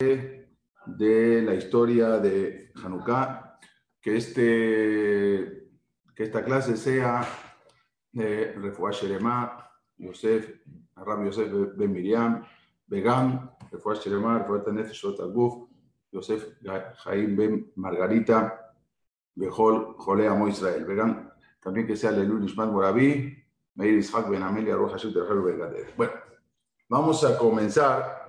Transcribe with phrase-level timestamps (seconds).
[0.00, 3.58] de la historia de Hanukkah,
[4.00, 5.68] que, este,
[6.14, 7.26] que esta clase sea
[8.12, 10.62] de Refuah Sheremá, Yosef,
[10.96, 12.42] Rabbi Yosef Ben Miriam,
[12.86, 15.68] Begam, Refuah Sheremá, Refuah Tanef Shot Aguf,
[16.12, 16.46] Yosef
[17.04, 18.72] Jaim Ben Margarita,
[19.34, 20.84] Bejol Jole Amo Israel.
[20.86, 21.30] Begam,
[21.62, 23.36] también que sea Lelul Ishmael Moraví,
[23.74, 25.14] Meir Ishak Ben Amelia Roja Shut
[25.96, 26.12] Bueno,
[26.88, 28.19] vamos a comenzar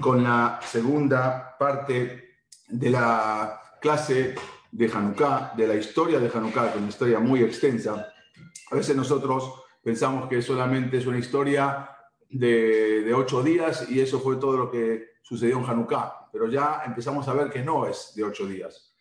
[0.00, 2.36] con la segunda parte
[2.68, 4.34] de la clase
[4.70, 8.12] de Hanukkah, de la historia de Hanukkah, que es una historia muy extensa.
[8.70, 11.90] A veces nosotros pensamos que solamente es una historia
[12.28, 17.26] de, ocho días y eso fue todo lo que sucedió en Hanukkah, pero ya empezamos
[17.28, 18.94] a ver que no es de ocho días,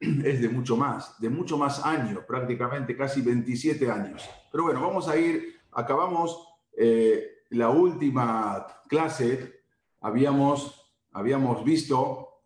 [0.00, 4.28] es de mucho más, de mucho más años, prácticamente casi 27 años.
[4.50, 9.57] Pero bueno, vamos a ir, acabamos eh, la última clase
[10.00, 12.42] habíamos, habíamos visto,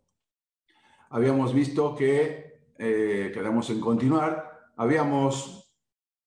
[1.09, 5.73] habíamos visto que, eh, queremos en continuar, habíamos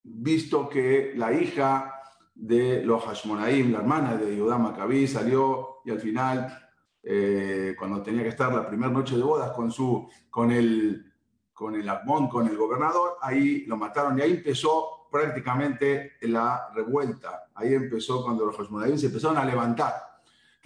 [0.02, 2.00] visto que la hija
[2.34, 6.70] de los Hashmonaim, la hermana de Yudá Maccabí, salió y al final,
[7.02, 11.12] eh, cuando tenía que estar la primera noche de bodas con, su, con el
[11.56, 17.46] con el Agmón, con el gobernador, ahí lo mataron y ahí empezó prácticamente la revuelta.
[17.54, 19.94] Ahí empezó cuando los Hashmonaim se empezaron a levantar.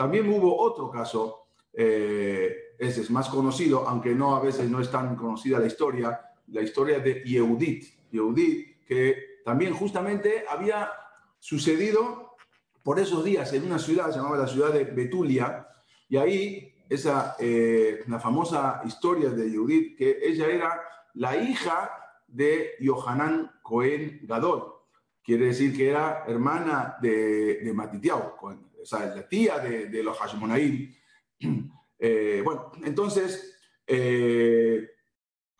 [0.00, 4.90] También hubo otro caso, eh, ese es más conocido, aunque no a veces no es
[4.90, 7.84] tan conocida la historia, la historia de Yehudit.
[8.10, 10.90] Yehudit, que también justamente había
[11.38, 12.34] sucedido
[12.82, 15.68] por esos días en una ciudad, se llamaba la ciudad de Betulia,
[16.08, 20.80] y ahí esa, eh, la famosa historia de Yehudit, que ella era
[21.12, 21.90] la hija
[22.26, 24.79] de Yohanan Cohen Gadol.
[25.22, 30.94] Quiere decir que era hermana de, de Matitiao, o sea, la tía de, los Hashmonaim.
[32.02, 34.88] Eh, bueno, entonces, eh,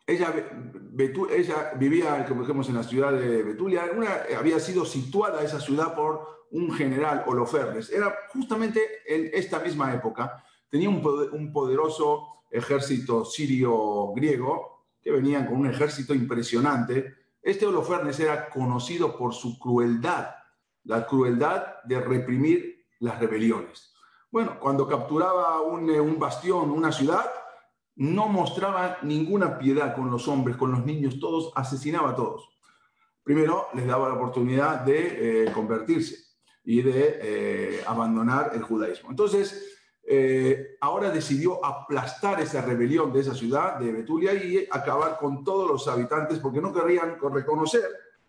[0.07, 0.33] ella,
[1.77, 3.83] vivía, como dijimos, en la ciudad de Betulia,
[4.35, 7.91] había sido situada esa ciudad por un general Holofernes.
[7.91, 10.43] Era justamente en esta misma época.
[10.67, 17.20] Tenía un, un poderoso ejército sirio-griego que venían con un ejército impresionante.
[17.41, 20.35] Este Holofernes era conocido por su crueldad,
[20.83, 23.93] la crueldad de reprimir las rebeliones.
[24.29, 27.25] Bueno, cuando capturaba un, eh, un bastión, una ciudad,
[27.95, 32.49] no mostraba ninguna piedad con los hombres, con los niños, todos, asesinaba a todos.
[33.23, 36.15] Primero les daba la oportunidad de eh, convertirse
[36.63, 39.09] y de eh, abandonar el judaísmo.
[39.09, 39.80] Entonces,
[40.81, 45.87] ahora decidió aplastar esa rebelión de esa ciudad, de Betulia, y acabar con todos los
[45.87, 47.85] habitantes porque no querían reconocer.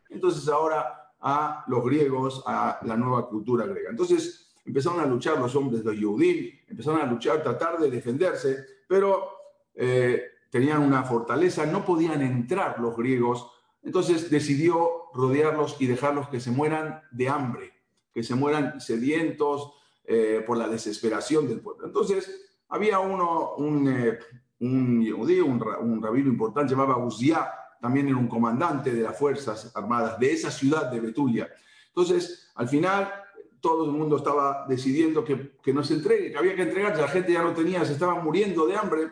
[0.09, 3.91] Entonces, ahora a los griegos, a la nueva cultura griega.
[3.91, 9.31] Entonces, empezaron a luchar los hombres, los Yehudim, empezaron a luchar, tratar de defenderse, pero
[9.75, 13.51] eh, tenían una fortaleza, no podían entrar los griegos,
[13.83, 17.73] entonces decidió rodearlos y dejarlos que se mueran de hambre,
[18.13, 19.73] que se mueran sedientos
[20.05, 21.87] eh, por la desesperación del pueblo.
[21.87, 24.19] Entonces, había uno, un, eh,
[24.61, 30.51] un rabino importante, llamaba Uzziah, también era un comandante de las Fuerzas Armadas de esa
[30.51, 31.51] ciudad de Betulia.
[31.89, 33.13] Entonces, al final,
[33.61, 37.09] todo el mundo estaba decidiendo que, que no se entregue, que había que entregarse, la
[37.09, 39.11] gente ya no tenía, se estaba muriendo de hambre,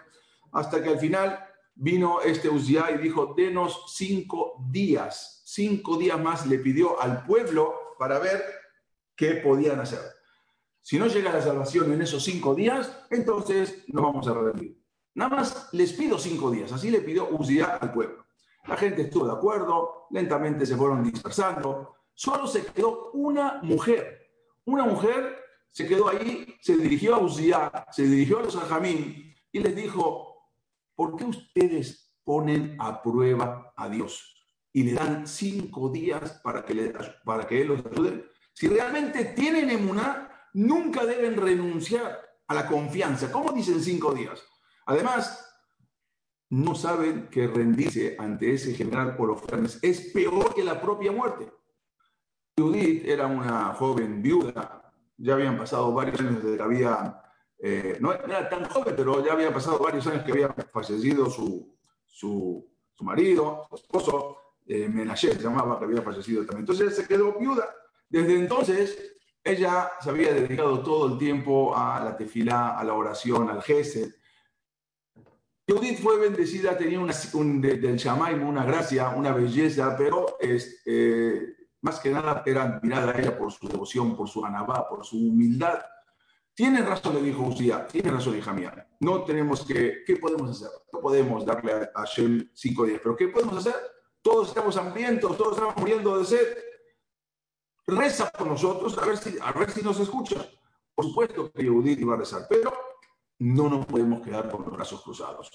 [0.53, 1.39] hasta que al final
[1.75, 7.75] vino este Uzziah y dijo, denos cinco días, cinco días más le pidió al pueblo
[7.99, 8.43] para ver
[9.17, 10.01] qué podían hacer.
[10.83, 14.81] Si no llega la salvación en esos cinco días, entonces no vamos a rendir.
[15.15, 18.27] Nada más les pido cinco días, así le pidió Uzziah al pueblo.
[18.67, 24.21] La gente estuvo de acuerdo, lentamente se fueron dispersando, solo se quedó una mujer
[24.71, 25.37] una mujer
[25.69, 30.49] se quedó ahí, se dirigió a Uzziah, se dirigió a los Ajamín y les dijo,
[30.95, 34.37] ¿por qué ustedes ponen a prueba a Dios
[34.73, 36.93] y le dan cinco días para que, le,
[37.25, 38.27] para que Él los ayude?
[38.53, 43.31] Si realmente tienen emuná, nunca deben renunciar a la confianza.
[43.31, 44.43] ¿Cómo dicen cinco días?
[44.87, 45.47] Además,
[46.51, 51.53] no saben que rendirse ante ese general Holofernes es peor que la propia muerte.
[52.59, 57.23] Judith era una joven viuda, ya habían pasado varios años desde que había,
[57.59, 61.79] eh, no era tan joven, pero ya había pasado varios años que había fallecido su,
[62.05, 62.67] su,
[63.01, 64.37] marido, su esposo,
[64.67, 66.61] eh, se llamaba, que había fallecido también.
[66.61, 67.69] Entonces se quedó viuda.
[68.09, 73.49] Desde entonces ella se había dedicado todo el tiempo a la tefilá, a la oración,
[73.49, 74.15] al gesed.
[75.67, 81.55] Judith fue bendecida, tenía una, un, del Shamaim una gracia, una belleza, pero es, eh,
[81.83, 85.17] más que nada era admirada a ella por su devoción, por su anabá, por su
[85.17, 85.81] humildad.
[86.53, 88.89] Tiene razón, le dijo Usía, tiene razón, hija mía.
[88.99, 90.69] No tenemos que, ¿qué podemos hacer?
[90.93, 93.75] No podemos darle a Hashem cinco días, pero ¿qué podemos hacer?
[94.21, 96.59] Todos estamos hambrientos, todos estamos muriendo de sed.
[97.87, 100.47] Reza por nosotros, a ver si, a ver si nos escucha.
[100.95, 102.73] Por supuesto que Judith iba a rezar, pero
[103.39, 105.51] no nos podemos quedar con los brazos cruzados.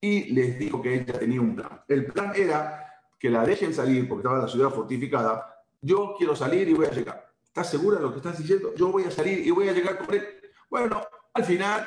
[0.00, 1.82] Y les dijo que ella tenía un plan.
[1.86, 5.64] El plan era que la dejen salir porque estaba la ciudad fortificada.
[5.80, 7.32] Yo quiero salir y voy a llegar.
[7.44, 8.74] ¿Estás segura de lo que estás diciendo?
[8.74, 10.26] Yo voy a salir y voy a llegar con él.
[10.68, 11.02] Bueno,
[11.34, 11.86] al final,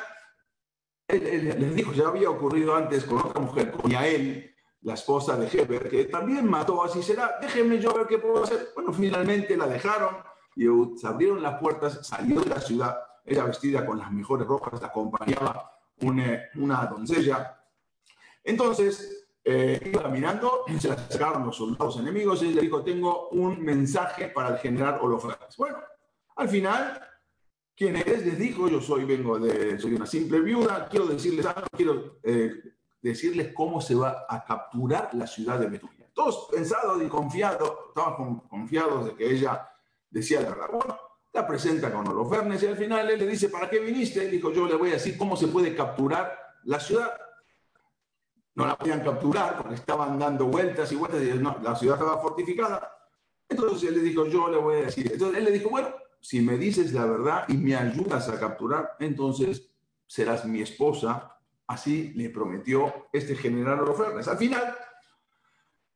[1.07, 4.52] les dijo, ya había ocurrido antes con otra mujer, con Yael,
[4.83, 8.69] la esposa de Heber, que también mató, así será, déjenme yo ver qué puedo hacer.
[8.75, 10.17] Bueno, finalmente la dejaron
[10.55, 10.65] y
[10.97, 14.87] se abrieron las puertas, salió de la ciudad, ella vestida con las mejores ropas, la
[14.87, 15.71] acompañaba
[16.01, 17.63] una, una doncella.
[18.43, 23.61] Entonces, eh, iba caminando, se la sacaron los soldados enemigos y le dijo, tengo un
[23.61, 25.55] mensaje para el general Holofernes.
[25.57, 25.77] Bueno,
[26.35, 27.01] al final,
[27.75, 28.25] ¿quién eres?
[28.25, 32.51] Les dijo, yo soy, vengo de, soy una simple viuda, quiero decirles algo, quiero eh,
[33.09, 36.09] decirles cómo se va a capturar la ciudad de Betulia.
[36.13, 39.69] Todos pensados y confiados, estaban confiados de que ella
[40.09, 40.97] decía la verdad.
[41.33, 44.23] La presenta con Holofernes y al final él le dice, ¿para qué viniste?
[44.23, 46.31] Él dijo, yo le voy a decir cómo se puede capturar
[46.63, 47.11] la ciudad.
[48.55, 52.89] No la podían capturar porque estaban dando vueltas y vueltas y la ciudad estaba fortificada.
[53.49, 55.11] Entonces él le dijo, yo le voy a decir.
[55.11, 55.89] Entonces él le dijo, bueno,
[56.21, 59.69] si me dices la verdad y me ayudas a capturar, entonces
[60.07, 61.32] serás mi esposa.
[61.67, 64.27] Así le prometió este general Holofernes.
[64.27, 64.75] Al final,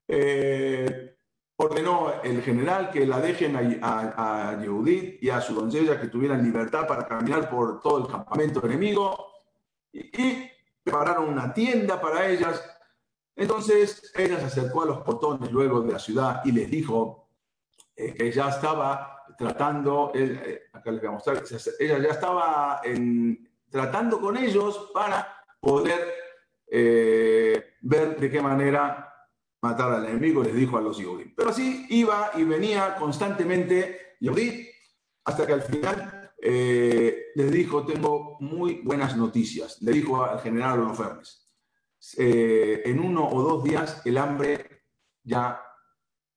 [0.08, 1.18] eh,
[1.58, 6.44] ordenó el general que la dejen a, a, Yehudit y a su doncella que tuvieran
[6.44, 9.34] libertad para caminar por todo el campamento enemigo
[9.92, 10.52] y,
[10.84, 12.64] prepararon una tienda para ellas.
[13.36, 17.28] Entonces ella se acercó a los portones luego de la ciudad y les dijo
[17.94, 21.44] eh, que ya estaba tratando, eh, acá les voy a mostrar,
[21.80, 22.82] ella ya estaba
[23.70, 25.37] tratando con ellos para
[25.68, 26.14] poder
[26.72, 29.14] eh, ver de qué manera
[29.62, 31.34] matar al enemigo, les dijo a los Yehudim.
[31.36, 34.66] Pero así iba y venía constantemente Yehudí,
[35.26, 40.80] hasta que al final eh, les dijo, tengo muy buenas noticias, le dijo al general
[40.80, 41.46] Holofernes.
[42.18, 44.84] Eh, en uno o dos días el hambre
[45.22, 45.62] ya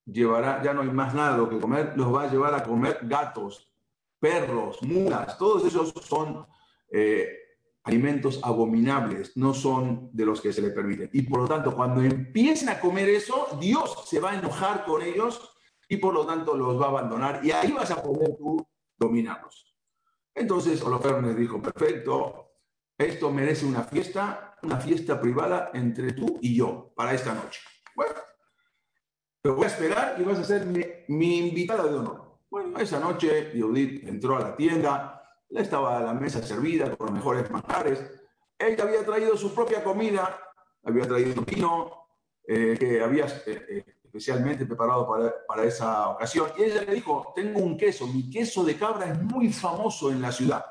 [0.04, 3.72] llevará, ya no hay más nada que comer, los va a llevar a comer gatos,
[4.18, 6.44] perros, mulas, todos esos son
[6.90, 7.39] eh,
[7.84, 11.10] alimentos abominables, no son de los que se le permiten.
[11.12, 15.02] Y por lo tanto, cuando empiecen a comer eso, Dios se va a enojar con
[15.02, 15.54] ellos
[15.88, 18.66] y por lo tanto los va a abandonar y ahí vas a poder tú
[18.96, 19.74] dominarlos.
[20.34, 22.52] Entonces Holofernes dijo, perfecto,
[22.96, 27.60] esto merece una fiesta, una fiesta privada entre tú y yo para esta noche.
[27.96, 28.14] Bueno,
[29.42, 32.38] te voy a esperar y vas a ser mi, mi invitada de honor.
[32.50, 35.19] Bueno, esa noche Judith entró a la tienda,
[35.50, 38.04] estaba la mesa servida con los mejores manjares.
[38.58, 40.38] Ella había traído su propia comida,
[40.84, 42.06] había traído vino
[42.46, 46.50] eh, que había eh, eh, especialmente preparado para, para, esa ocasión.
[46.58, 50.20] Y ella le dijo, tengo un queso, mi queso de cabra es muy famoso en
[50.20, 50.64] la ciudad.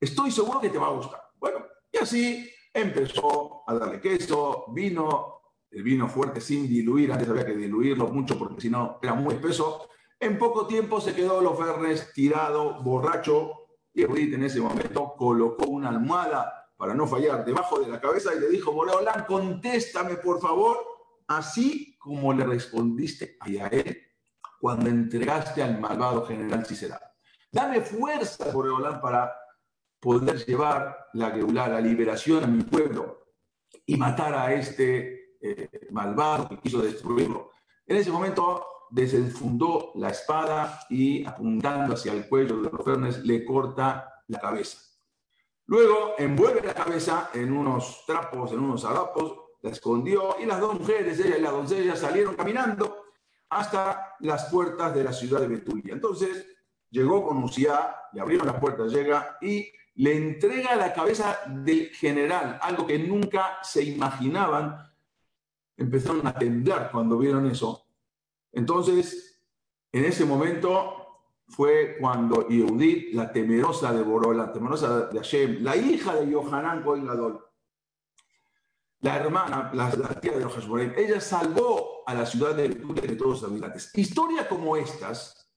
[0.00, 1.20] Estoy seguro que te va a gustar.
[1.38, 7.46] Bueno, y así empezó a darle queso, vino, el vino fuerte sin diluir, antes había
[7.46, 9.88] que diluirlo mucho porque si no era muy espeso.
[10.18, 13.63] En poco tiempo se quedó los Fernes tirado, borracho,
[13.94, 18.34] y Judith en ese momento colocó una almohada para no fallar debajo de la cabeza
[18.34, 20.76] y le dijo, Boreolán, contéstame por favor,
[21.28, 24.02] así como le respondiste a él
[24.58, 27.00] cuando entregaste al malvado general Cicera.
[27.52, 29.32] Dame fuerza, Boreolán, para
[30.00, 33.28] poder llevar la, la liberación a mi pueblo
[33.86, 37.52] y matar a este eh, malvado que quiso destruirlo.
[37.86, 44.22] En ese momento desenfundó la espada y apuntando hacia el cuello de Holofernes le corta
[44.28, 44.78] la cabeza.
[45.66, 50.78] Luego envuelve la cabeza en unos trapos, en unos harapos, la escondió y las dos
[50.78, 53.06] mujeres, ella y la doncella, salieron caminando
[53.48, 55.92] hasta las puertas de la ciudad de Betulia.
[55.92, 56.46] Entonces
[56.88, 62.60] llegó con Usía, le abrieron las puertas, llega y le entrega la cabeza del general,
[62.62, 64.88] algo que nunca se imaginaban.
[65.76, 67.83] Empezaron a temblar cuando vieron eso
[68.54, 69.40] entonces,
[69.92, 71.04] en ese momento
[71.48, 76.82] fue cuando Yehudit, la temerosa de Boró, la temerosa de Hashem, la hija de Yohanan
[76.82, 77.44] Cohen Gadol,
[79.00, 80.56] la hermana, la, tía de los
[80.96, 83.90] ella salvó a la ciudad de de todos los habitantes.
[83.94, 85.50] Historias como estas,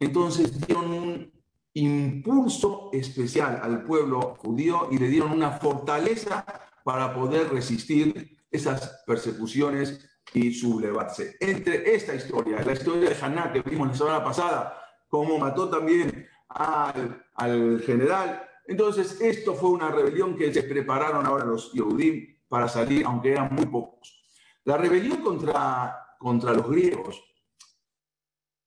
[0.00, 1.32] entonces dieron un
[1.74, 6.46] impulso especial al pueblo judío y le dieron una fortaleza
[6.82, 11.36] para poder resistir esas persecuciones y sublevarse.
[11.40, 16.28] Entre esta historia, la historia de Haná que vimos la semana pasada, como mató también
[16.48, 18.48] al, general.
[18.66, 23.54] Entonces, esto fue una rebelión que se prepararon ahora los Yehudim para salir, aunque eran
[23.54, 24.22] muy pocos.
[24.64, 27.22] La rebelión contra, contra los griegos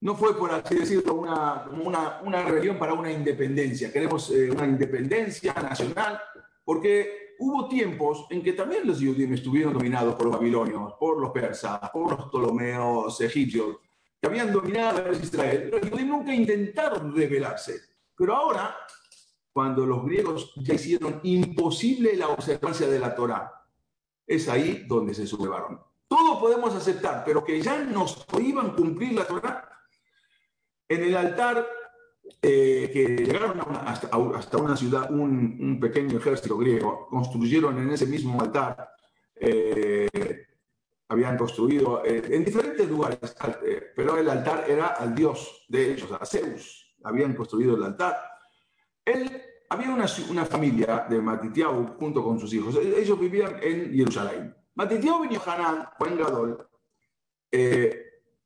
[0.01, 3.91] no fue, por así decirlo, una, una, una rebelión para una independencia.
[3.91, 6.21] Queremos eh, una independencia nacional,
[6.63, 11.31] porque hubo tiempos en que también los judíos estuvieron dominados por los babilonios, por los
[11.31, 13.77] persas, por los ptolomeos egipcios,
[14.21, 15.69] que habían dominado a Israel.
[15.71, 17.79] Los judíos nunca intentaron rebelarse.
[18.15, 18.75] Pero ahora,
[19.53, 23.51] cuando los griegos ya hicieron imposible la observancia de la Torá,
[24.27, 25.79] es ahí donde se sublevaron.
[26.07, 29.69] Todo podemos aceptar, pero que ya nos prohíban cumplir la Torá,
[30.89, 31.65] en el altar,
[32.41, 38.91] eh, que llegaron hasta, una ciudad, un, pequeño ejército griego, construyeron en ese mismo altar,
[39.35, 40.07] eh,
[41.09, 43.35] habían construido eh, en diferentes lugares,
[43.95, 48.17] pero el altar era al dios de ellos, a Zeus, habían construido el altar.
[49.03, 54.55] Él, había una, una familia de Matitiau junto con sus hijos, ellos vivían en Jerusalén.
[54.75, 56.67] Matitiau y Yohanan, buen Gadol,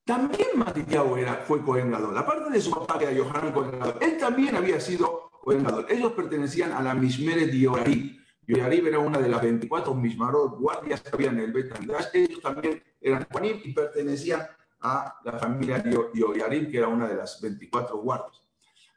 [0.05, 2.17] también Matitiao era, fue Cohen Gadol.
[2.17, 5.85] Aparte de su papá, que era Yohanan Cohen él también había sido Cohen Gadol.
[5.89, 8.19] Ellos pertenecían a la Mishmeret de Yoarib.
[8.45, 11.73] Yoarib era una de las 24 Mishmarot, guardias que había en el Bet
[12.13, 14.45] Ellos también eran Juanim y pertenecían
[14.81, 15.81] a la familia
[16.13, 18.41] Yoarib, que era una de las 24 guardias.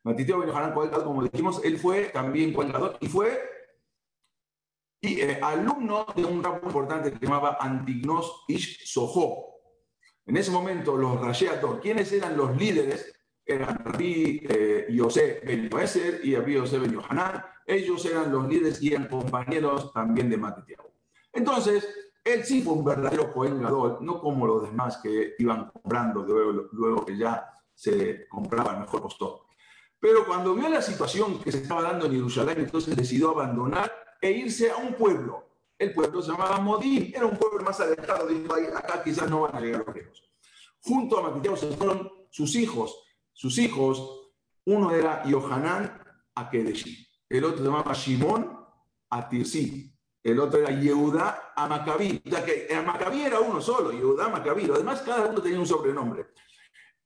[0.02, 3.40] Matitiao y Yohanan Cohen como dijimos, él fue también Cohen y fue
[5.00, 9.55] y, eh, alumno de un rabo importante que se llamaba Antignos Ish Soho
[10.26, 13.12] en ese momento, los Rasheator, ¿quiénes eran los líderes?
[13.44, 17.44] Eran Rabbi eh, Yosef Ben Yoeser y Rabbi Yosef Ben Yohanan.
[17.64, 20.90] Ellos eran los líderes y eran compañeros también de Matitiao.
[21.32, 21.88] Entonces,
[22.24, 27.06] él sí fue un verdadero Cohen no como los demás que iban comprando luego, luego
[27.06, 29.42] que ya se compraba el mejor postor.
[30.00, 34.32] Pero cuando vio la situación que se estaba dando en Jerusalén, entonces decidió abandonar e
[34.32, 35.45] irse a un pueblo
[35.78, 39.56] el pueblo se llamaba Modín, era un pueblo más alejado, dijo, acá quizás no van
[39.56, 40.22] a llegar los griegos.
[40.80, 44.32] Junto a Matitiao se fueron sus hijos, sus hijos,
[44.64, 46.02] uno era Yohanan
[46.34, 48.58] a Kedeshi, el otro se llamaba Shimon
[49.10, 49.92] a Tirsi,
[50.22, 54.26] el otro era Yehuda a Macabí, o sea que el Macabí era uno solo, Yehuda
[54.26, 56.26] a Macabí, además cada uno tenía un sobrenombre.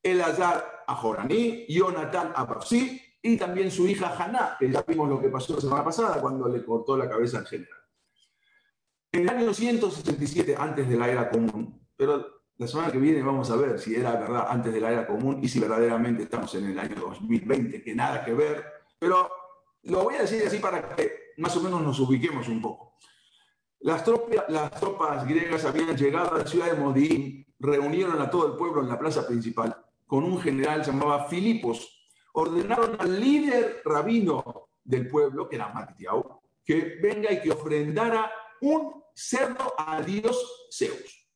[0.02, 5.20] Elazar a Joraní, Jonathan a Bafsi y también su hija Haná, que ya vimos lo
[5.20, 7.79] que pasó la semana pasada cuando le cortó la cabeza al general.
[9.12, 13.50] En el año 167, antes de la era común, pero la semana que viene vamos
[13.50, 16.66] a ver si era verdad antes de la era común y si verdaderamente estamos en
[16.66, 18.64] el año 2020, que nada que ver,
[18.98, 19.28] pero
[19.82, 22.94] lo voy a decir así para que más o menos nos ubiquemos un poco.
[23.80, 28.46] Las tropas, las tropas griegas habían llegado a la ciudad de Modín, reunieron a todo
[28.46, 29.74] el pueblo en la plaza principal
[30.06, 32.10] con un general llamado Filipos.
[32.32, 38.30] Ordenaron al líder rabino del pueblo, que era Matitiao, que venga y que ofrendara
[38.62, 41.28] un cerdo a Dios Zeus.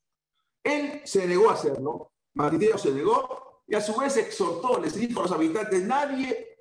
[0.63, 5.21] Él se negó a hacerlo, Matiteo se negó y a su vez exhortó, les dijo
[5.21, 6.59] a los habitantes, nadie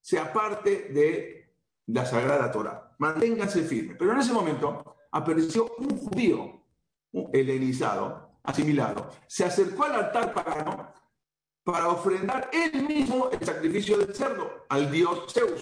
[0.00, 1.54] se aparte de
[1.86, 3.96] la Sagrada Torah, manténganse firmes.
[3.98, 6.62] Pero en ese momento apareció un judío,
[7.12, 10.92] un helenizado, asimilado, se acercó al altar pagano
[11.64, 15.60] para ofrendar él mismo el sacrificio del cerdo al dios Zeus.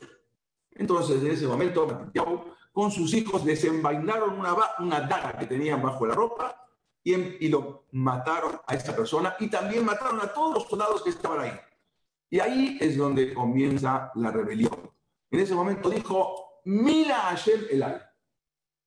[0.73, 6.05] Entonces, en ese momento, Matiteo con sus hijos desenvainaron una, una daga que tenían bajo
[6.07, 6.69] la ropa
[7.05, 11.11] y, y, lo mataron a esta persona y también mataron a todos los soldados que
[11.11, 11.53] estaban ahí.
[12.29, 14.91] Y ahí es donde comienza la rebelión.
[15.31, 18.01] En ese momento dijo, Mila Hashem Elay,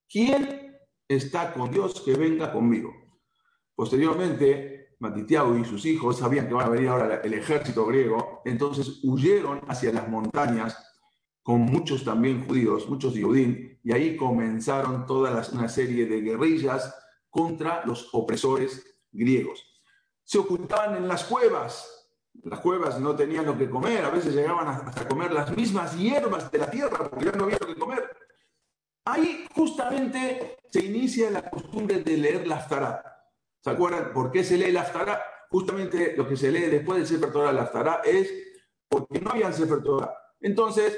[0.09, 0.77] ¿quién
[1.07, 2.93] está con Dios que venga conmigo?
[3.73, 8.99] Posteriormente, Matitiao y sus hijos sabían que van a venir ahora el ejército griego, entonces
[9.03, 10.86] huyeron hacia las montañas
[11.47, 16.93] con muchos también judíos, muchos judíos, y ahí comenzaron toda una serie de guerrillas
[17.29, 19.63] contra los opresores griegos.
[20.25, 22.11] Se ocultaban en las cuevas,
[22.43, 26.51] las cuevas no tenían lo que comer, a veces llegaban hasta comer las mismas hierbas
[26.51, 28.03] de la tierra porque ya no había lo que comer.
[29.05, 33.23] Ahí justamente se inicia la costumbre de leer la Aftará.
[33.61, 35.23] ¿Se acuerdan por qué se lee la Aftará?
[35.49, 38.33] Justamente lo que se lee después del Sefer Torah, la Aftará, es
[38.89, 40.13] porque no había Sefer Torah.
[40.41, 40.93] Entonces,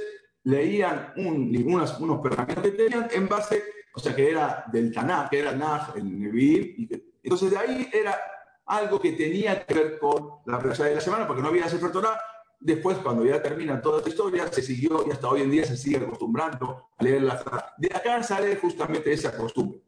[0.50, 3.64] leían un, unos, pergaminos que tenían en base,
[3.94, 6.90] o sea, que era del Tanaj, que era Naj, el Nevi'im, y
[7.24, 8.20] entonces de ahí era
[8.66, 11.78] algo que tenía que ver con la persona de la semana, porque no había ese
[11.78, 12.20] Torah.
[12.60, 15.78] Después, cuando ya termina toda esta historia, se siguió y hasta hoy en día se
[15.78, 19.80] sigue acostumbrando a leer la De acá sale justamente esa costumbre.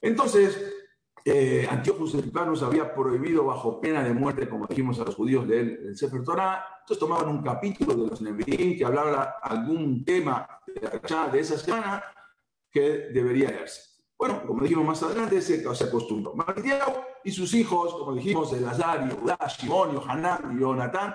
[0.00, 0.79] Entonces,
[1.24, 5.80] eh, Antiochus Epifanos había prohibido bajo pena de muerte, como dijimos a los judíos, leer
[5.86, 6.64] el Sefer Torah.
[6.80, 10.80] Entonces tomaban un capítulo de los Nevi'im que hablaba algún tema de,
[11.32, 12.02] de esa semana
[12.70, 13.90] que debería leerse.
[14.18, 16.34] Bueno, como dijimos más adelante, se, se acostumbró.
[16.34, 21.14] Matitiao y sus hijos, como dijimos, Elazar, Yehudá, Shimon, Yohanan y Jonatán,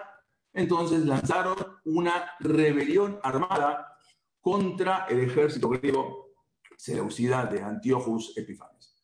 [0.54, 3.96] entonces lanzaron una rebelión armada
[4.42, 6.34] contra el ejército griego
[6.78, 8.95] seleucida de Antiochus Epifanes.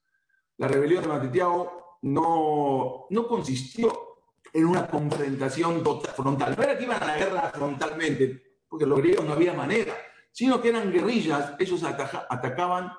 [0.61, 4.19] La rebelión de Matitiao no, no consistió
[4.53, 5.83] en una confrontación
[6.15, 6.53] frontal.
[6.55, 9.95] No era que iban a la guerra frontalmente, porque los griegos no había manera,
[10.31, 12.93] sino que eran guerrillas, ellos atacaban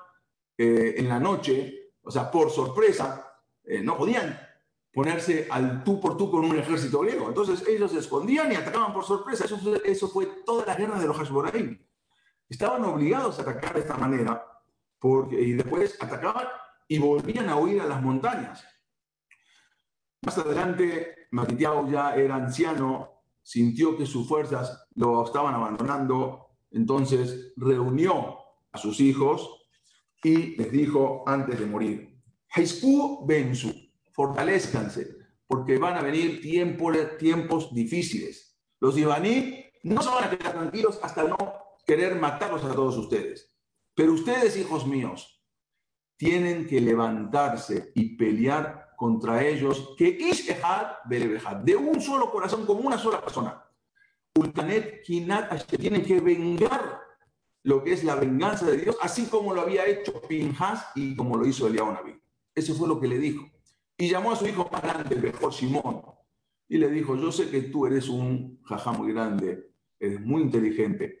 [0.57, 4.37] eh, en la noche, o sea, por sorpresa, eh, no podían
[4.91, 7.29] ponerse al tú por tú con un ejército griego.
[7.29, 9.45] Entonces ellos se escondían y atacaban por sorpresa.
[9.45, 11.81] Eso eso fue toda la guerra de los Hashboraim.
[12.49, 14.45] Estaban obligados a atacar de esta manera
[14.99, 16.47] porque, y después atacaban
[16.87, 18.65] y volvían a huir a las montañas.
[20.21, 28.37] Más adelante, Matitiao ya era anciano, sintió que sus fuerzas lo estaban abandonando, entonces reunió
[28.71, 29.67] a sus hijos
[30.23, 32.21] y les dijo antes de morir,
[32.55, 33.73] Haisku Bensu,
[34.11, 38.57] fortalezcanse, porque van a venir tiempos, tiempos difíciles.
[38.79, 41.37] Los iraní no se van a quedar tranquilos hasta no
[41.85, 43.53] querer matarlos a todos ustedes.
[43.93, 45.32] Pero ustedes, hijos míos,
[46.17, 50.17] tienen que levantarse y pelear contra ellos, que
[51.63, 53.63] de un solo corazón, como una sola persona.
[54.35, 57.01] Ultanet Kinat, tienen que vengar
[57.63, 61.37] lo que es la venganza de Dios, así como lo había hecho Pinjas y como
[61.37, 62.19] lo hizo Eliao Naví.
[62.55, 63.45] Eso fue lo que le dijo.
[63.97, 66.01] Y llamó a su hijo más grande, el mejor Simón,
[66.67, 71.19] y le dijo, yo sé que tú eres un jajá muy grande, eres muy inteligente,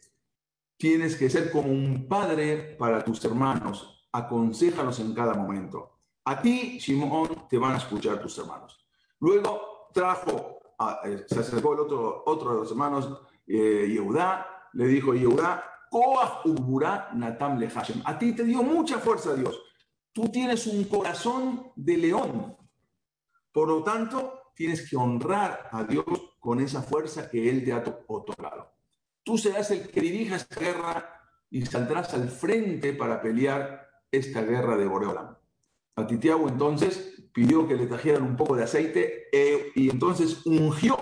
[0.77, 5.99] tienes que ser como un padre para tus hermanos, aconséjalos en cada momento.
[6.25, 8.79] A ti, Simón, te van a escuchar tus hermanos.
[9.19, 10.59] Luego trajo,
[11.03, 15.69] eh, se acercó el otro, otro de los hermanos, eh, Yehudá, le dijo, Yehudá,
[17.13, 17.59] Natam
[18.05, 19.61] A ti te dio mucha fuerza Dios.
[20.11, 22.57] Tú tienes un corazón de león.
[23.51, 26.05] Por lo tanto, tienes que honrar a Dios
[26.39, 28.73] con esa fuerza que Él te ha otorgado.
[29.23, 33.82] Tú serás el que dirija esta guerra y saldrás al frente para pelear
[34.13, 35.35] esta guerra de Boreolam.
[36.07, 40.97] Titiago entonces pidió que le trajeran un poco de aceite eh, y entonces ungió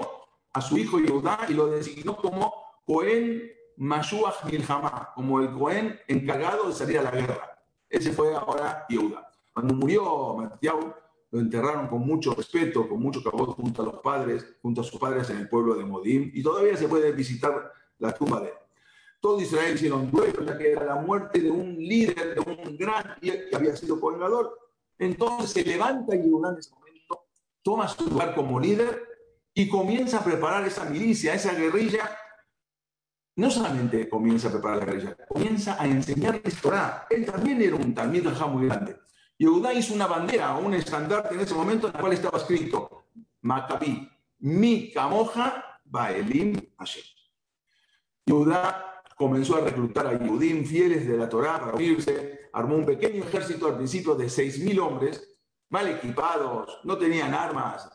[0.53, 2.53] a su hijo Yehudá y lo designó como
[2.85, 7.57] Cohen Mashuach Milhamá, como el Cohen encargado de salir a la guerra.
[7.89, 9.27] Ese fue ahora Yehuda.
[9.53, 10.93] Cuando murió Mattiau,
[11.31, 14.99] lo enterraron con mucho respeto, con mucho cabot junto a los padres, junto a sus
[14.99, 18.53] padres en el pueblo de Modim, y todavía se puede visitar la tumba de él.
[19.21, 23.15] Todo Israel hicieron duelo, ya que era la muerte de un líder, de un gran
[23.21, 24.57] que había sido colgador.
[24.97, 27.27] Entonces se levanta Yehuda en ese momento,
[27.61, 29.07] toma su lugar como líder
[29.53, 32.17] y comienza a preparar esa milicia, esa guerrilla
[33.35, 37.07] no solamente comienza a preparar la guerrilla, comienza a enseñarles Torah.
[37.09, 38.97] Él también era un talmid muy grande.
[39.37, 43.05] Yehudá hizo una bandera un estandarte en ese momento en el cual estaba escrito
[43.41, 44.07] Maccabí,
[44.39, 47.03] mi camoja, Baelim Hashem.
[48.25, 48.90] Yehudá
[49.21, 53.67] comenzó a reclutar a Yehudim fieles de la Torah para unirse, armó un pequeño ejército
[53.67, 55.37] al principio de 6.000 hombres,
[55.69, 57.87] mal equipados, no tenían armas,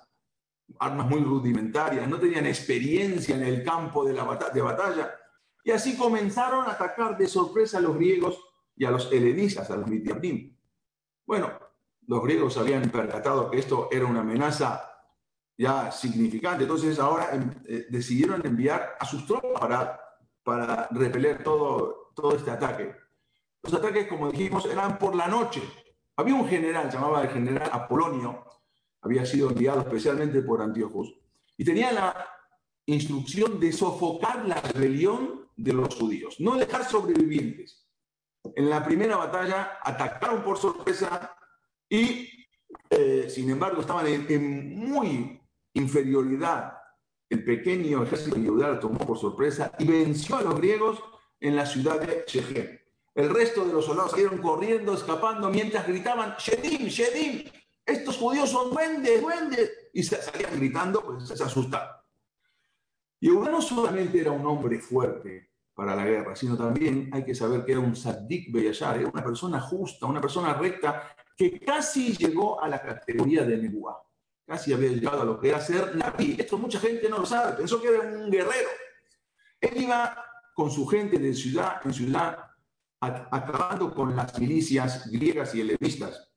[0.79, 5.17] armas muy rudimentarias, no tenían experiencia en el campo de, la de batalla,
[5.65, 8.41] y así comenzaron a atacar de sorpresa a los griegos
[8.77, 10.57] y a los helenistas, a los mitiabnim.
[11.27, 11.51] Bueno,
[12.07, 14.93] los griegos habían percatado que esto era una amenaza
[15.59, 20.06] ya significante, entonces ahora em, eh, decidieron enviar a sus tropas para,
[20.47, 22.95] para repeler todo, todo este ataque.
[23.65, 25.61] Los ataques, como dijimos, eran por la noche.
[26.15, 28.45] Había un general, llamaba el general Apolonio,
[29.03, 31.17] había sido enviado especialmente por Antíochos,
[31.57, 32.29] y tenía la
[32.87, 37.85] instrucción de sofocar la rebelión de los judíos, no dejar sobrevivientes.
[38.55, 41.37] En la primera batalla atacaron por sorpresa
[41.89, 42.31] y,
[42.89, 45.43] eh, sin embargo, estaban en, muy
[45.75, 46.76] inferioridad.
[47.29, 51.03] El pequeño ejército de Judá tomó por sorpresa y venció a los griegos
[51.41, 52.79] en la ciudad de Shechem.
[53.15, 57.51] El resto de los soldados salieron corriendo, escapando, mientras gritaban, Shedim, Shedim,
[57.85, 59.73] estos judíos son duendes, duendes.
[59.93, 61.97] Y salían gritando, pues se asustaron.
[63.21, 67.65] Yehudá no solamente era un hombre fuerte para la guerra, sino también hay que saber
[67.65, 72.63] que era un Saddik Beyashar, era una persona justa, una persona recta, que casi llegó
[72.63, 74.06] a la categoría de Nebuá.
[74.47, 76.37] Casi había llegado a lo que era ser Nabi.
[76.39, 78.69] Esto mucha gente no lo sabe, pensó que era un guerrero.
[79.61, 82.39] Él iba con su gente de ciudad en ciudad,
[83.01, 86.31] acabando con las milicias griegas y helenistas.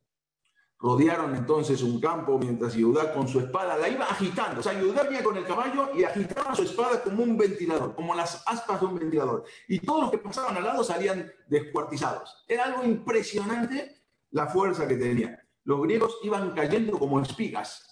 [0.82, 4.62] rodearon entonces un campo mientras Yehudá con su espada la iba agitando.
[4.62, 8.16] O sea, Yehudá venía con el caballo y agitaba su espada como un ventilador, como
[8.16, 9.44] las aspas de un ventilador.
[9.68, 12.46] Y todos los que pasaban al lado salían descuartizados.
[12.48, 15.46] Era algo impresionante la fuerza que tenía.
[15.66, 17.89] Los griegos iban cayendo como espigas,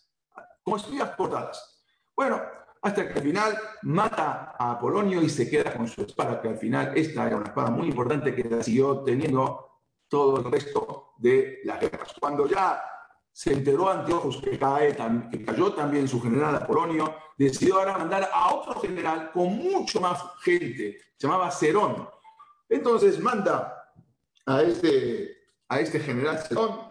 [0.68, 1.82] como espigas portadas.
[2.14, 2.42] Bueno,
[2.82, 6.58] hasta que al final mata a Apolonio y se queda con su espada, que al
[6.58, 9.66] final esta era una espada muy importante que la siguió teniendo
[10.10, 12.14] todo el resto de las guerras.
[12.20, 12.84] Cuando ya
[13.32, 14.94] se enteró Antiochus que, cae,
[15.32, 20.22] que cayó también su general Apolonio, decidió ahora mandar a otro general con mucho más
[20.42, 22.10] gente, se llamaba Cerón.
[22.68, 23.90] Entonces manda
[24.46, 25.34] a este,
[25.70, 26.87] a este general Cerón,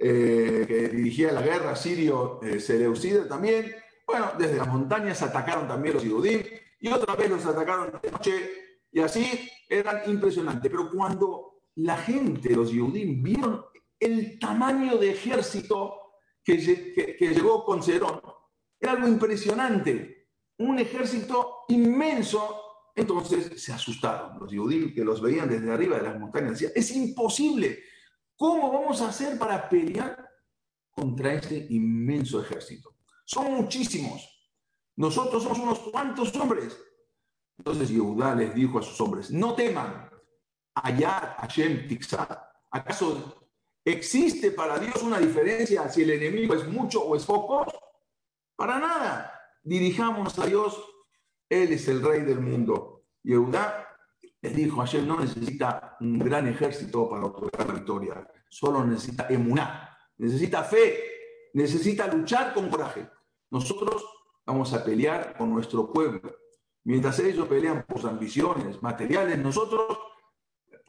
[0.00, 3.74] eh, que dirigía la guerra sirio eh, Seleucida también.
[4.06, 6.42] Bueno, desde las montañas atacaron también los Yudim
[6.80, 10.70] y otra vez los atacaron de noche y así eran impresionantes.
[10.70, 13.64] Pero cuando la gente, los Yehudim, vieron
[13.98, 15.94] el tamaño de ejército
[16.44, 18.20] que, llegó con Cerón.
[18.80, 22.62] Era algo impresionante, un ejército inmenso.
[22.94, 26.52] Entonces se asustaron los Yehudim que los veían desde arriba de las montañas.
[26.52, 27.80] Decían, es imposible.
[28.38, 30.30] ¿Cómo vamos a hacer para pelear
[30.92, 32.94] contra este inmenso ejército?
[33.24, 34.22] Son muchísimos.
[34.94, 36.78] Nosotros somos unos cuantos hombres.
[37.58, 40.08] Entonces Yehudá les dijo a sus hombres, no teman,
[40.72, 42.40] Ayat, Hashem, Tixat.
[42.70, 43.50] ¿Acaso
[43.84, 47.66] existe para Dios una diferencia si el enemigo es mucho o es poco?
[48.54, 49.32] Para nada.
[49.64, 50.80] Dirijamos a Dios,
[51.48, 53.02] Él es el rey del mundo.
[53.24, 53.87] Yehudá
[54.48, 59.96] les dijo, Hashem no necesita un gran ejército para otorgar la victoria, solo necesita emuná,
[60.16, 63.08] necesita fe, necesita luchar con coraje.
[63.50, 64.04] Nosotros
[64.46, 66.20] vamos a pelear con nuestro pueblo.
[66.84, 69.98] Mientras ellos pelean por sus ambiciones materiales, nosotros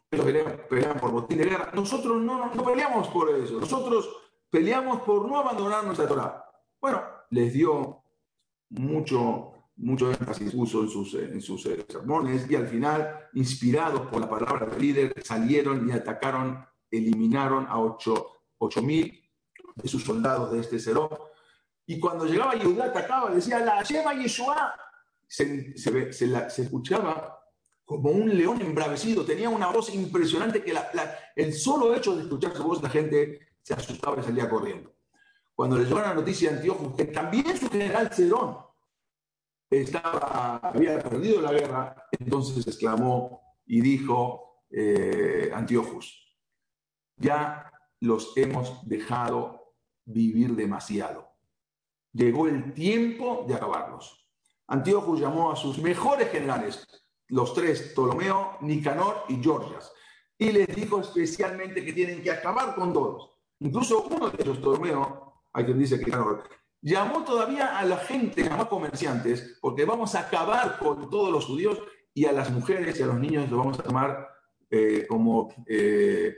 [0.10, 1.72] pelean, por botín de guerra.
[1.74, 3.60] Nosotros no, no peleamos por eso.
[3.60, 4.10] Nosotros
[4.50, 6.46] peleamos por no abandonar nuestra Torah.
[6.80, 8.04] Bueno, les dio
[8.70, 14.20] mucho, mucho énfasis puso en sus, en sus eh, sermones y al final, inspirados por
[14.20, 19.24] la palabra del líder, salieron y atacaron, eliminaron a 8 mil
[19.76, 21.32] de sus soldados de este cero.
[21.86, 24.76] Y cuando llegaba Yehudá atacaba, decía, la Shema Yeshua.
[25.28, 27.40] Se, se, se, escuchaba
[27.86, 30.74] como un león embravecido, tenía una voz impresionante que
[31.36, 34.92] el solo hecho de escuchar su voz la gente se asustaba y salía corriendo.
[35.54, 38.69] Cuando le llegó la noticia a Antiochus que también su general Cerón
[39.70, 46.38] estaba, había perdido la guerra, entonces exclamó y dijo eh, Antiochus,
[47.18, 51.30] ya los hemos dejado vivir demasiado.
[52.14, 54.28] Llegó el tiempo de acabarlos.
[54.68, 56.88] Antiochus llamó a sus mejores generales,
[57.28, 59.92] los tres, Ptolomeo, Nicanor y Georgias.
[60.38, 63.32] Y les dijo especialmente que tienen que acabar con todos.
[63.60, 66.44] Incluso uno de ellos, Ptolomeo, hay quien dice que Nicanor,
[66.82, 71.46] llamó todavía a la gente, llamó a comerciantes, porque vamos a acabar con todos los
[71.46, 71.80] judíos
[72.14, 74.30] y a las mujeres y a los niños los vamos a tomar
[74.70, 76.36] eh, como eh,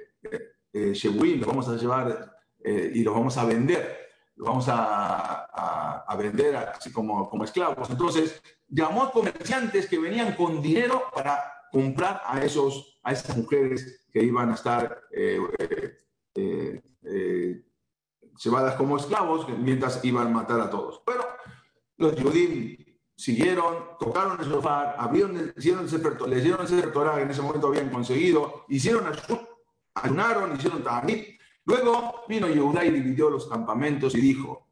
[0.74, 6.56] eh, los vamos a llevar eh, y los vamos a vender, los vamos a, vender
[6.56, 7.90] así como, como esclavos.
[7.90, 14.06] Entonces, llamó a comerciantes que venían con dinero para comprar a, esos, a esas mujeres
[14.12, 15.40] que iban a estar eh,
[18.38, 21.02] llevadas como esclavos mientras iban a matar a todos.
[21.06, 21.26] Pero
[21.98, 22.78] los judíos
[23.16, 27.90] siguieron, tocaron el sofá, abrieron, hicieron el leyeron el Sefer que en ese momento habían
[27.90, 29.06] conseguido, hicieron
[29.94, 31.40] ayunaron, hicieron tamit.
[31.66, 34.68] Luego vino Yehudá y dividió los campamentos y dijo,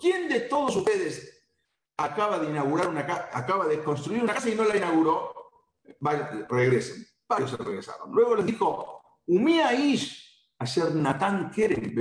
[0.00, 1.44] ¿Quién de todos ustedes
[1.96, 5.34] acaba de inaugurar una casa, acaba de construir una casa y no la inauguró?
[6.48, 7.06] regresen.
[7.28, 8.10] Varios se regresaron.
[8.12, 11.94] Luego les dijo, Umia Ish, ayer Natán Keren,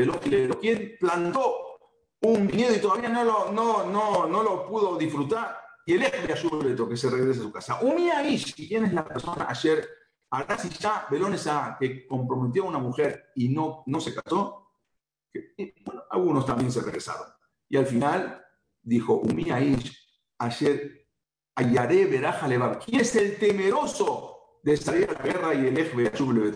[0.60, 1.80] ¿quién plantó
[2.22, 5.58] un viñedo y todavía no lo, no, no, no lo pudo disfrutar?
[5.86, 7.80] Y el eje de que se regrese a su casa.
[7.82, 9.88] Umia Ish, ¿quién es la persona ayer?
[10.80, 14.72] ya Belonesa que comprometió a una mujer y no, no se casó,
[15.86, 17.28] bueno, algunos también se regresaron.
[17.70, 18.46] Y al final
[18.82, 19.58] dijo, Umia
[20.40, 21.08] ayer
[21.58, 22.78] Ayaré Beraja Levar.
[22.78, 24.37] ¿Quién es el temeroso
[24.68, 26.12] de salir a la guerra y el eje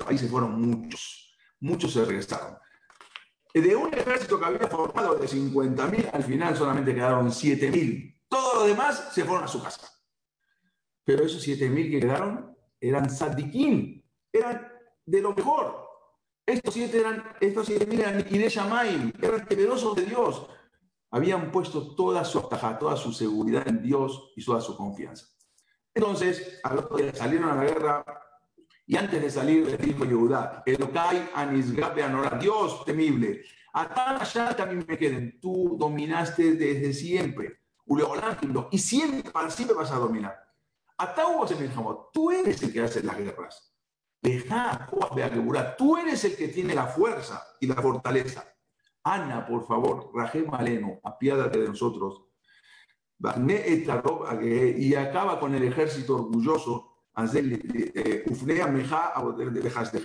[0.06, 2.58] Ahí se fueron muchos, muchos se regresaron.
[3.54, 8.19] De un ejército que había formado de 50.000, al final solamente quedaron 7.000.
[8.28, 9.89] Todos los demás se fueron a su casa.
[11.06, 14.67] Pero esos 7.000 que quedaron eran sadiquín, eran
[15.06, 15.88] de lo mejor.
[16.45, 18.26] Estos siete eran, estos eran
[19.21, 20.47] eran temerosos de Dios.
[21.12, 22.41] Habían puesto toda su
[22.78, 25.28] toda su seguridad en Dios y toda su confianza.
[25.93, 28.06] Entonces, al otro día salieron a la guerra,
[28.86, 34.86] Y antes de salir le dijo Yehudá, Elokai Anisgabe Anora, Dios temible, acá allá también
[34.86, 37.62] me queden, tú dominaste desde siempre,
[38.71, 40.38] y siempre, para siempre vas a dominar.
[42.13, 43.73] Tú eres el que hace las guerras.
[44.21, 44.88] Deja,
[45.77, 48.45] tú eres el que tiene la fuerza y la fortaleza.
[49.04, 52.23] Ana, por favor, Rajem Maleno, apiádate de nosotros.
[54.77, 56.88] Y acaba con el ejército orgulloso.
[57.17, 58.23] Eh,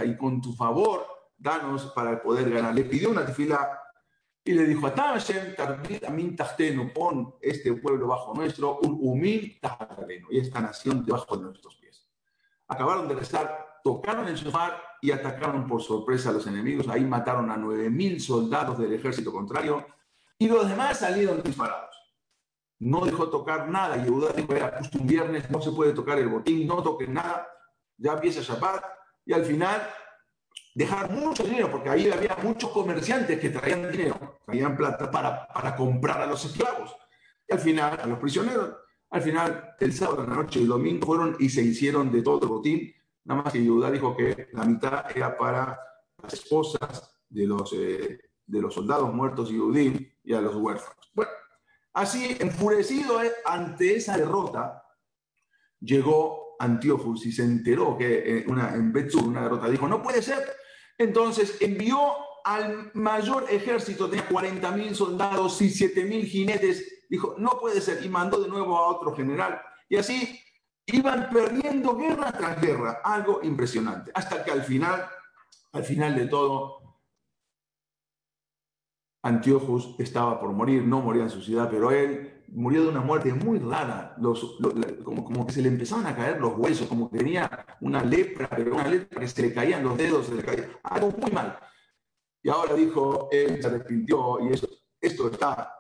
[0.05, 1.07] y con tu favor,
[1.39, 2.75] danos para poder ganar.
[2.75, 3.81] Le pidió una tefila
[4.45, 4.87] y le dijo,
[6.95, 9.59] pon este pueblo bajo nuestro, humil
[10.31, 12.07] y esta nación debajo de nuestros pies.
[12.69, 16.89] Acabaron de rezar, tocaron el shofar y atacaron por sorpresa a los enemigos.
[16.89, 19.87] Ahí mataron a 9.000 soldados del ejército contrario
[20.39, 21.96] y los demás salieron disparados.
[22.79, 23.97] No dejó tocar nada.
[23.97, 27.49] Yehuda dijo, era justo un viernes, no se puede tocar el botín, no toquen nada.
[27.97, 28.85] Ya empieza Shabbat
[29.25, 29.83] y al final
[30.75, 35.75] dejar mucho dinero, porque ahí había muchos comerciantes que traían dinero, traían plata para, para
[35.75, 36.95] comprar a los esclavos.
[37.49, 38.77] Y al final, a los prisioneros,
[39.11, 42.43] al final, el sábado, la noche y el domingo fueron y se hicieron de todo
[42.43, 42.93] el botín.
[43.25, 45.81] Nada más que Judá dijo que la mitad era para
[46.23, 51.11] las esposas de los, eh, de los soldados muertos y Udín y a los huérfanos.
[51.15, 51.31] Bueno,
[51.97, 54.85] así, enfurecido eh, ante esa derrota,
[55.81, 58.93] llegó Antíochus y se enteró que eh, una, en
[59.25, 60.45] una derrota, dijo, no puede ser,
[60.99, 62.13] entonces envió
[62.45, 67.05] al mayor ejército, tenía 40.000 soldados y 7.000 jinetes.
[67.09, 68.05] Dijo, no puede ser.
[68.05, 69.61] Y mandó de nuevo a otro general.
[69.89, 70.41] Y así
[70.87, 73.01] iban perdiendo guerra tras guerra.
[73.03, 74.13] Algo impresionante.
[74.15, 75.09] Hasta que al final,
[75.73, 76.86] al final de todo,
[79.27, 80.85] Antiochus estaba por morir.
[80.85, 84.59] No moría en su ciudad, pero él murió de una muerte muy rara, los,
[85.05, 88.75] como, que se le empezaban a caer los huesos, como que tenía una lepra, pero
[88.75, 91.59] una lepra que se le caían los dedos, se le caía, algo muy mal.
[92.43, 94.69] Y ahora dijo, él se arrepintió, y eso,
[95.01, 95.73] esto está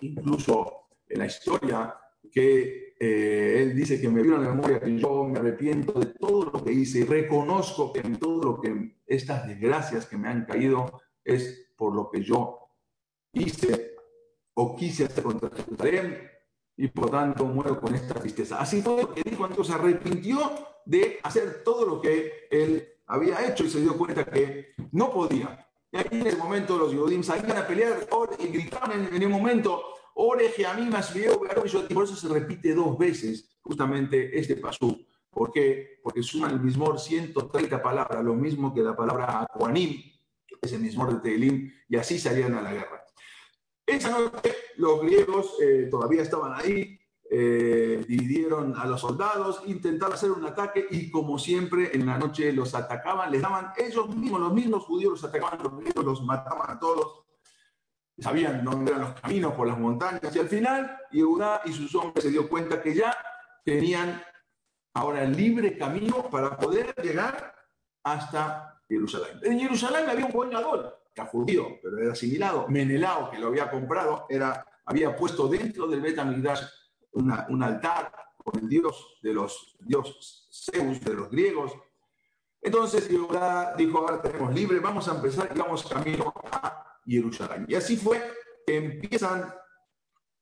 [0.00, 1.94] incluso en la historia,
[2.30, 6.50] que eh, él dice que me vino la memoria que yo me arrepiento de todo
[6.52, 10.44] lo que hice y reconozco que en todo lo que estas desgracias que me han
[10.44, 12.61] caído es por lo que yo
[13.32, 13.96] hice
[14.54, 16.30] o quise hacer contra Jerusalén
[16.76, 18.58] y por tanto muero con esta tristeza.
[18.60, 20.38] Así fue lo que dijo, entonces arrepintió
[20.84, 25.68] de hacer todo lo que él había hecho y se dio cuenta que no podía.
[25.90, 29.82] Y ahí en ese momento los Yodim salían a pelear y gritaban en, el momento,
[30.14, 31.40] Oreje a mí más veo,
[31.88, 35.06] y por eso se repite dos veces justamente este pasú.
[35.30, 36.00] ¿Por qué?
[36.02, 40.02] Porque suman el mismo 130 palabras, lo mismo que la palabra Aquanim,
[40.46, 43.01] que es el mismo de Telim, y así salían a la guerra.
[43.86, 46.98] Esa noche los griegos eh, todavía estaban ahí,
[47.30, 52.52] eh, dividieron a los soldados, intentaron hacer un ataque y como siempre en la noche
[52.52, 56.76] los atacaban, les daban ellos mismos, los mismos judíos los atacaban, los griegos los mataban
[56.76, 57.24] a todos,
[58.18, 60.34] sabían dónde eran los caminos por las montañas.
[60.34, 63.16] Y al final Yehudá y sus hombres se dio cuenta que ya
[63.64, 64.22] tenían
[64.94, 67.54] ahora el libre camino para poder llegar
[68.04, 69.40] hasta Jerusalén.
[69.42, 70.54] En Jerusalén había un buen
[71.14, 72.68] era judío, pero era asimilado.
[72.68, 76.62] Menelao, que lo había comprado, era, había puesto dentro del Betamigdash
[77.12, 81.72] un altar con el dios de los dios Zeus, de los griegos.
[82.60, 87.66] Entonces Jehová dijo, ahora tenemos libre, vamos a empezar y vamos camino a Jerusalén.
[87.68, 88.22] Y así fue
[88.66, 89.52] que empiezan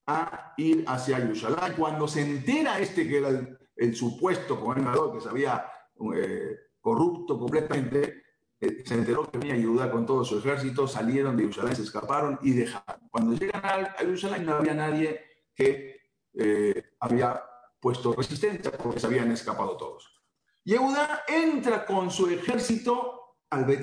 [0.06, 1.74] a ir hacia Jerusalén.
[1.76, 3.28] Cuando se entera este que era
[3.76, 5.66] el, supuesto gobernador que se había
[6.14, 8.22] eh, corrupto completamente,
[8.60, 12.52] se enteró que venía Judá con todo su ejército, salieron de Jerusalén, se escaparon y
[12.52, 13.08] dejaron.
[13.10, 15.20] Cuando llegan a Jerusalén no había nadie
[15.54, 15.98] que
[16.34, 17.42] eh, había
[17.80, 20.20] puesto resistencia porque se habían escapado todos.
[20.64, 23.82] Yehuda entra con su ejército al Bet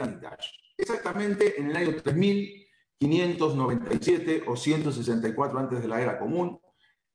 [0.77, 6.61] exactamente en el año 3597 o 164 antes de la era común.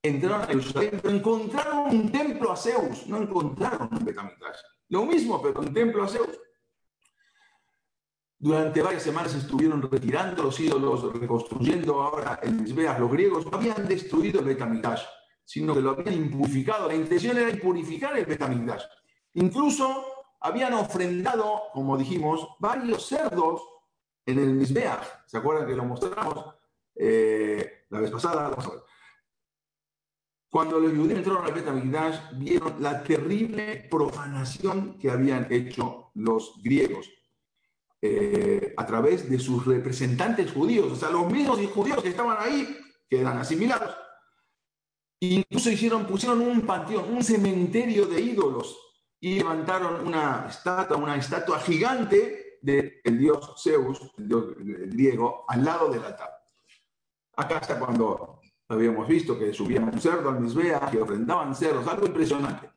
[0.03, 4.17] Entraron a Jerusalén, pero encontraron un templo a Zeus, no encontraron un Bet
[4.89, 6.41] Lo mismo, pero un templo a Zeus.
[8.43, 12.99] Durante varias semanas estuvieron retirando los ídolos, reconstruyendo ahora el Misbeach.
[12.99, 15.03] Los griegos no habían destruido el Betamigdash,
[15.45, 16.89] sino que lo habían impurificado.
[16.89, 18.83] La intención era impurificar el Betamigdash.
[19.35, 20.05] Incluso
[20.41, 23.63] habían ofrendado, como dijimos, varios cerdos
[24.27, 25.23] en el Misbeach.
[25.25, 26.45] ¿Se acuerdan que lo mostramos
[26.97, 28.57] eh, la vez pasada?
[30.51, 37.09] Cuando los judíos entraron al Betamigdash, vieron la terrible profanación que habían hecho los griegos
[38.05, 42.77] eh, a través de sus representantes judíos, o sea, los mismos judíos que estaban ahí
[43.09, 43.95] quedan asimilados.
[45.21, 48.77] Incluso hicieron, pusieron un panteón, un cementerio de ídolos
[49.21, 55.89] y levantaron una estatua, una estatua gigante del dios Zeus, el dios griego, al lado
[55.89, 56.31] del altar.
[57.37, 62.07] Acá está cuando habíamos visto que subían un cerdo al Misbea, que ofrendaban cerdos, algo
[62.07, 62.69] impresionante.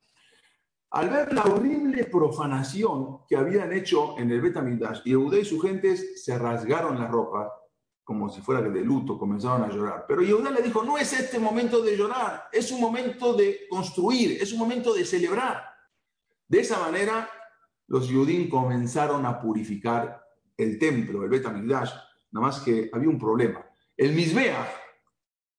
[0.96, 6.24] Al ver la horrible profanación que habían hecho en el Betamigdash, Yehudá y sus gentes
[6.24, 7.54] se rasgaron la ropa
[8.02, 10.06] como si fuera de luto, comenzaron a llorar.
[10.08, 14.42] Pero Yehudá le dijo, no es este momento de llorar, es un momento de construir,
[14.42, 15.66] es un momento de celebrar.
[16.48, 17.30] De esa manera,
[17.88, 21.92] los Yudín comenzaron a purificar el templo, el Betamigdash,
[22.32, 23.66] nada más que había un problema.
[23.98, 24.70] El Misbeach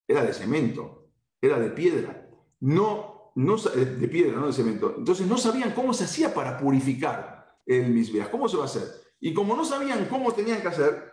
[0.08, 1.10] era de cemento,
[1.42, 2.26] era de piedra,
[2.60, 4.94] no, no de piedra, no de cemento.
[4.96, 8.88] Entonces no sabían cómo se hacía para purificar el Misbeach, cómo se va a hacer.
[9.20, 11.12] Y como no sabían cómo tenían que hacer,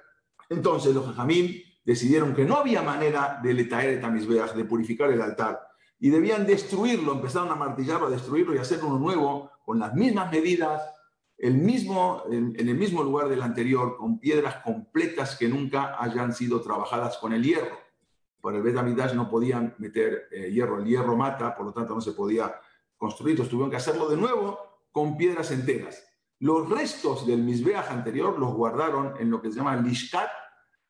[0.50, 5.60] entonces los Jajamim decidieron que no había manera de letaer el de purificar el altar,
[6.00, 10.32] y debían destruirlo, empezaron a martillarlo, a destruirlo y hacer uno nuevo con las mismas
[10.32, 10.82] medidas,
[11.38, 16.62] el mismo, en, el mismo lugar del anterior, con piedras completas que nunca hayan sido
[16.62, 17.78] trabajadas con el hierro.
[18.44, 22.02] Por el Betamidash no podían meter eh, hierro, el hierro mata, por lo tanto no
[22.02, 22.54] se podía
[22.98, 24.60] construir, tuvieron que hacerlo de nuevo
[24.92, 26.06] con piedras enteras.
[26.40, 30.28] Los restos del Misbeach anterior los guardaron en lo que se llama Lishkat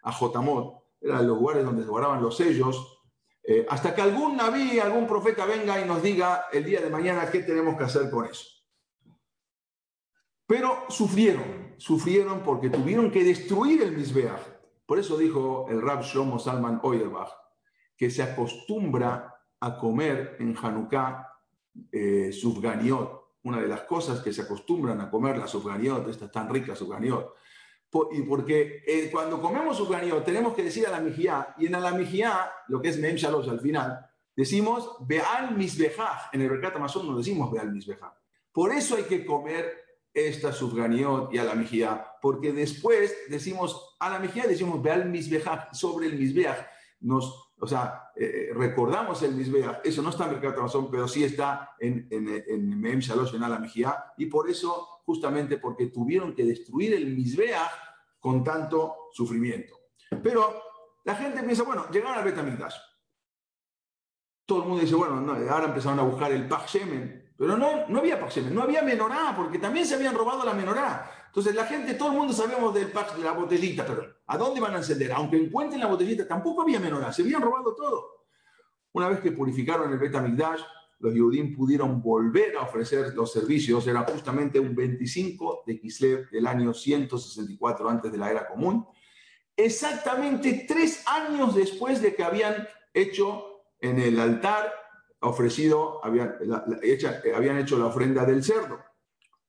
[0.01, 3.03] Ajotamot, eran los lugares donde se guardaban los sellos,
[3.43, 7.29] eh, hasta que algún naví, algún profeta venga y nos diga el día de mañana
[7.29, 8.47] qué tenemos que hacer con eso.
[10.47, 14.41] Pero sufrieron, sufrieron porque tuvieron que destruir el Misbeach.
[14.87, 17.42] Por eso dijo el Rab Shlomo Salman Oyerbach
[18.03, 21.25] que se acostumbra a comer en Hanukkah
[21.89, 22.31] eh,
[23.43, 27.33] Una de las cosas que se acostumbran a comer la sufganiot, esta tan rica sufganiot,
[28.11, 31.91] y porque eh, cuando comemos sufganiot tenemos que decir a la mijía, y en la
[31.93, 36.33] mijía, lo que es Mem Shalosh al final, decimos Beal Misbejaj.
[36.33, 38.11] En el Berkat Amazon no decimos Beal Misbejaj.
[38.51, 39.77] Por eso hay que comer
[40.13, 45.05] esta subganiot y a la mijía, porque después decimos, a la mijía decimos, ve al
[45.09, 46.67] misbeach, sobre el misbeach,
[47.03, 51.23] nos, o sea, eh, recordamos el misbeach, eso no está en Mercado Amazon, pero sí
[51.23, 56.35] está en, en, en Mem Shalosh, en la mijía, y por eso, justamente porque tuvieron
[56.35, 57.71] que destruir el misbeach
[58.19, 59.79] con tanto sufrimiento.
[60.21, 60.61] Pero
[61.05, 62.75] la gente piensa, bueno, llegaron al Betamigdash.
[64.45, 65.15] Todo el mundo dice, bueno,
[65.49, 66.67] ahora empezaron a buscar el Pach
[67.37, 68.19] pero no, no había
[68.51, 71.09] no había menorá, porque también se habían robado la menorá.
[71.27, 74.61] Entonces la gente, todo el mundo sabemos del pax, de la botellita, pero ¿a dónde
[74.61, 75.11] van a encender?
[75.11, 78.27] Aunque encuentren la botellita, tampoco había menorá, se habían robado todo.
[78.91, 80.61] Una vez que purificaron el Betamigdash,
[80.99, 86.45] los Yehudim pudieron volver a ofrecer los servicios, era justamente un 25 de Kislev del
[86.47, 88.85] año 164 antes de la era común,
[89.57, 94.71] exactamente tres años después de que habían hecho en el altar
[95.23, 96.35] ofrecido, habían,
[97.35, 98.79] habían hecho la ofrenda del cerdo.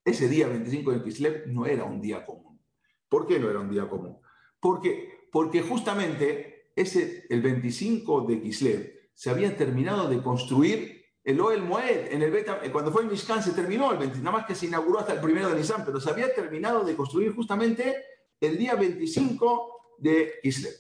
[0.05, 2.61] Ese día 25 de Kislev no era un día común.
[3.09, 4.19] ¿Por qué no era un día común?
[4.61, 11.63] Porque, porque justamente ese, el 25 de Kislev se había terminado de construir el Oel
[11.63, 14.55] Moed, en el Beta, cuando fue en Mishkan se terminó el 20, nada más que
[14.55, 17.97] se inauguró hasta el primero de Nisan, pero se había terminado de construir justamente
[18.41, 20.75] el día 25 de Kislev.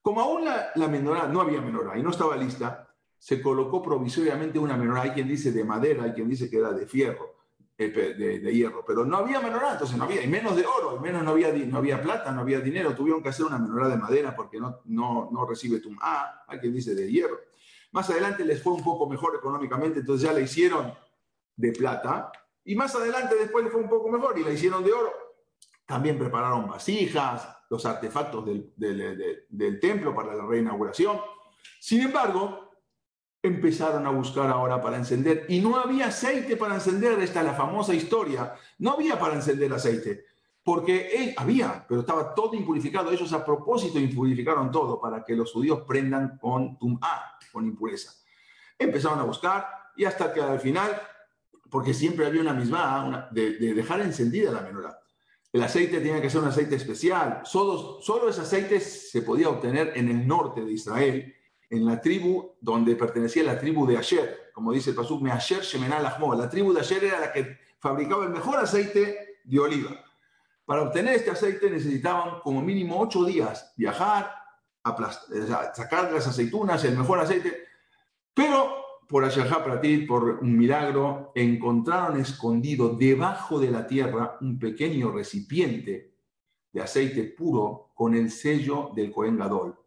[0.00, 2.87] Como aún la, la no había menorá y no estaba lista,
[3.18, 5.02] se colocó provisoriamente una menorá.
[5.02, 7.36] Hay quien dice de madera, hay quien dice que era de fierro,
[7.76, 11.00] eh, de, hierro, pero no había menorá, entonces no había, y menos de oro, y
[11.00, 12.94] menos no había, no había plata, no había dinero.
[12.94, 15.96] Tuvieron que hacer una menorá de madera porque no, no, no recibe tum.
[16.00, 17.38] Ah, hay quien dice de hierro.
[17.92, 20.92] Más adelante les fue un poco mejor económicamente, entonces ya la hicieron
[21.56, 22.30] de plata.
[22.64, 25.12] Y más adelante después les fue un poco mejor y la hicieron de oro.
[25.86, 31.18] También prepararon vasijas, los artefactos del, del, del templo para la reinauguración.
[31.80, 32.67] Sin embargo,
[33.42, 37.94] empezaron a buscar ahora para encender y no había aceite para encender, esta la famosa
[37.94, 40.24] historia, no había para encender aceite,
[40.62, 45.52] porque eh, había, pero estaba todo impurificado, ellos a propósito impurificaron todo para que los
[45.52, 46.76] judíos prendan con
[47.52, 48.12] con impureza.
[48.78, 51.00] Empezaron a buscar y hasta que al final,
[51.70, 54.98] porque siempre había una misma de, dejar encendida la menorá.
[55.52, 59.92] El aceite tenía que ser un aceite especial, solo, solo ese aceite se podía obtener
[59.96, 61.34] en el norte de Israel,
[61.70, 65.62] en la tribu donde pertenecía la tribu de Asher, como dice el Pasuk, me Asher
[65.62, 70.04] Shemenal La tribu de Asher era la que fabricaba el mejor aceite de oliva.
[70.64, 74.34] Para obtener este aceite necesitaban como mínimo ocho días viajar,
[75.74, 77.64] sacar las aceitunas, el mejor aceite,
[78.34, 79.26] pero por
[79.64, 86.12] para ti, por un milagro, encontraron escondido debajo de la tierra un pequeño recipiente
[86.70, 89.78] de aceite puro con el sello del Cohen Gadol.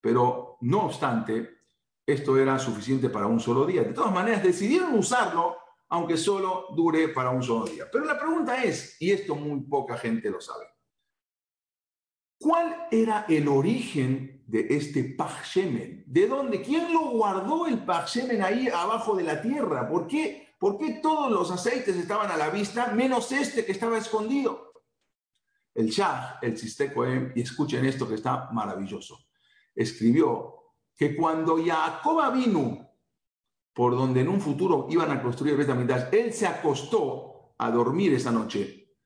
[0.00, 1.58] Pero no obstante,
[2.06, 3.82] esto era suficiente para un solo día.
[3.82, 5.56] De todas maneras, decidieron usarlo,
[5.88, 7.86] aunque solo dure para un solo día.
[7.90, 10.66] Pero la pregunta es, y esto muy poca gente lo sabe,
[12.38, 16.04] ¿cuál era el origen de este Pachshemen?
[16.06, 16.62] ¿De dónde?
[16.62, 19.88] ¿Quién lo guardó el Pachshemen ahí abajo de la tierra?
[19.88, 20.54] ¿Por qué?
[20.58, 24.72] ¿Por qué todos los aceites estaban a la vista, menos este que estaba escondido?
[25.74, 29.18] El Shah, el Sistecoem, y escuchen esto que está maravilloso,
[29.74, 30.54] escribió
[30.96, 32.88] que cuando Jacob vino
[33.72, 38.12] por donde en un futuro iban a construir el Betamigdash, él se acostó a dormir
[38.12, 38.96] esa noche.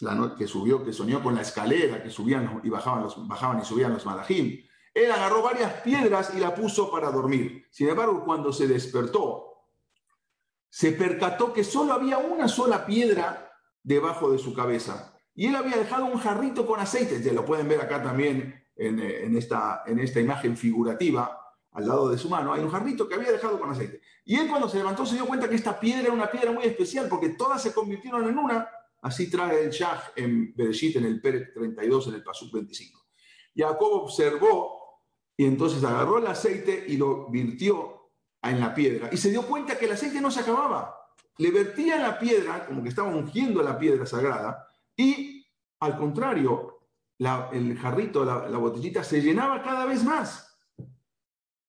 [0.00, 3.60] La noche que subió, que soñó con la escalera, que subían y bajaban, los, bajaban
[3.60, 4.64] y subían los malajim.
[4.94, 7.66] Él agarró varias piedras y la puso para dormir.
[7.70, 9.48] Sin embargo, cuando se despertó,
[10.68, 13.52] se percató que solo había una sola piedra
[13.82, 15.14] debajo de su cabeza.
[15.34, 17.22] Y él había dejado un jarrito con aceite.
[17.22, 21.38] Ya lo pueden ver acá también en, esta, en esta imagen figurativa
[21.72, 24.00] al lado de su mano, hay un jarrito que había dejado con aceite.
[24.24, 26.64] Y él cuando se levantó se dio cuenta que esta piedra era una piedra muy
[26.64, 28.68] especial porque todas se convirtieron en una.
[29.02, 33.04] Así trae el Shah en Bereshit, en el Pérez 32, en el Pasuk 25.
[33.54, 35.02] Jacob observó
[35.36, 38.10] y entonces agarró el aceite y lo virtió
[38.42, 39.08] en la piedra.
[39.12, 40.96] Y se dio cuenta que el aceite no se acababa.
[41.36, 45.46] Le vertía la piedra, como que estaba ungiendo la piedra sagrada, y
[45.80, 46.77] al contrario,
[47.18, 50.58] el jarrito, la, botellita se llenaba cada vez más.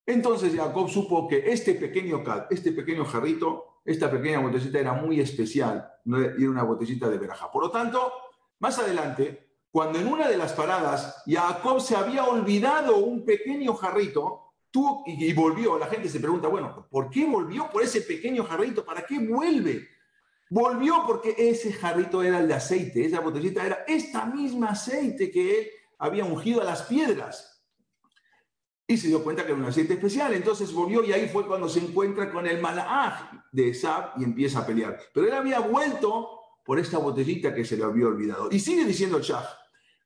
[0.05, 5.91] Entonces Jacob supo que este pequeño, este pequeño jarrito, esta pequeña botellita era muy especial,
[6.05, 7.51] era una botellita de veraja.
[7.51, 8.11] Por lo tanto,
[8.59, 14.53] más adelante, cuando en una de las paradas Jacob se había olvidado un pequeño jarrito,
[14.71, 18.83] tuvo, y, volvió, la gente se pregunta, bueno, ¿por qué volvió por ese pequeño jarrito?
[18.83, 19.87] ¿Para qué vuelve?
[20.49, 25.59] Volvió porque ese jarrito era el de aceite, esa botellita era esta misma aceite que
[25.59, 25.67] él
[25.99, 27.49] había ungido a las piedras
[28.89, 30.33] y se dio cuenta que era un aceite especial.
[30.33, 34.59] Entonces volvió y ahí fue cuando se encuentra con el Malach de Esab y empieza
[34.59, 34.99] a pelear.
[35.13, 38.49] Pero él había vuelto por esta botellita que se le había olvidado.
[38.51, 39.47] Y sigue diciendo Shah,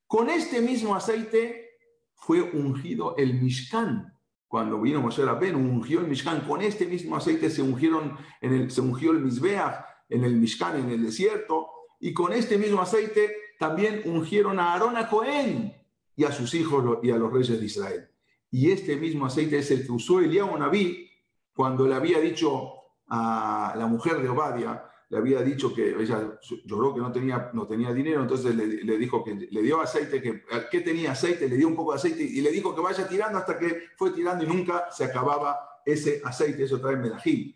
[0.06, 1.78] con este mismo aceite
[2.14, 4.14] fue ungido el Mishkan.
[4.50, 6.42] Cuando vino Moshe Rabben, ungió el Mishkan.
[6.42, 10.80] Con este mismo aceite se, ungieron en el, se ungió el Mizbeach en el Mishkan,
[10.80, 11.70] en el desierto.
[12.00, 15.74] Y con este mismo aceite también ungieron a Aarón a Cohen
[16.16, 18.08] y a sus hijos y a los reyes de Israel.
[18.52, 21.10] Y este mismo aceite es el que usó Eliyahu Naví
[21.54, 22.74] cuando le había dicho
[23.08, 27.68] a la mujer de Obadia, le había dicho que ella lloró que no tenía, no
[27.68, 31.76] tenía dinero, entonces le, dijo que le dio aceite, que, tenía aceite, le dio un
[31.76, 34.88] poco de aceite y le dijo que vaya tirando hasta que fue tirando y nunca
[34.92, 37.54] se acababa ese aceite, eso trae Medajim.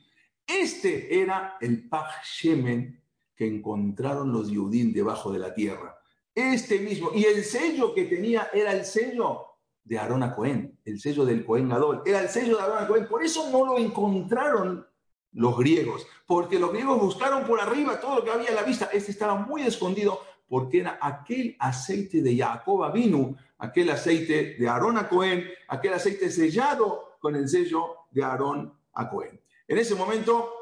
[0.48, 3.04] Este era el Pach Shemen
[3.36, 5.96] que encontraron los Yudim debajo de la tierra.
[6.34, 9.46] Este mismo, y el sello que tenía era el sello
[9.84, 12.02] de Aarón Cohen, el sello del Cohen Gadol.
[12.06, 13.08] Era el sello de Aarón Cohen.
[13.08, 14.86] Por eso no lo encontraron
[15.34, 18.90] los griegos, porque los griegos buscaron por arriba todo lo que había a la vista.
[18.92, 24.98] Este estaba muy escondido porque era aquel aceite de Jacob vino, aquel aceite de Aarón
[25.10, 28.74] Cohen, aquel aceite sellado con el sello de Aarón
[29.12, 29.40] Cohen.
[29.68, 30.54] En ese momento,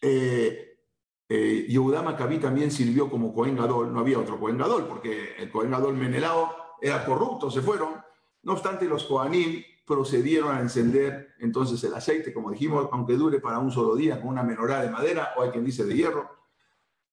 [0.00, 0.78] eh,
[1.28, 1.66] eh,
[2.40, 3.92] también sirvió como Cohen Gadol.
[3.92, 7.94] No había otro Cohen Gadol, porque el Cohen Gadol Menelao era corrupto, se fueron.
[8.42, 13.58] No obstante, los Kohanim procedieron a encender entonces el aceite, como dijimos, aunque dure para
[13.58, 16.30] un solo día, con una menorá de madera o hay quien dice de hierro.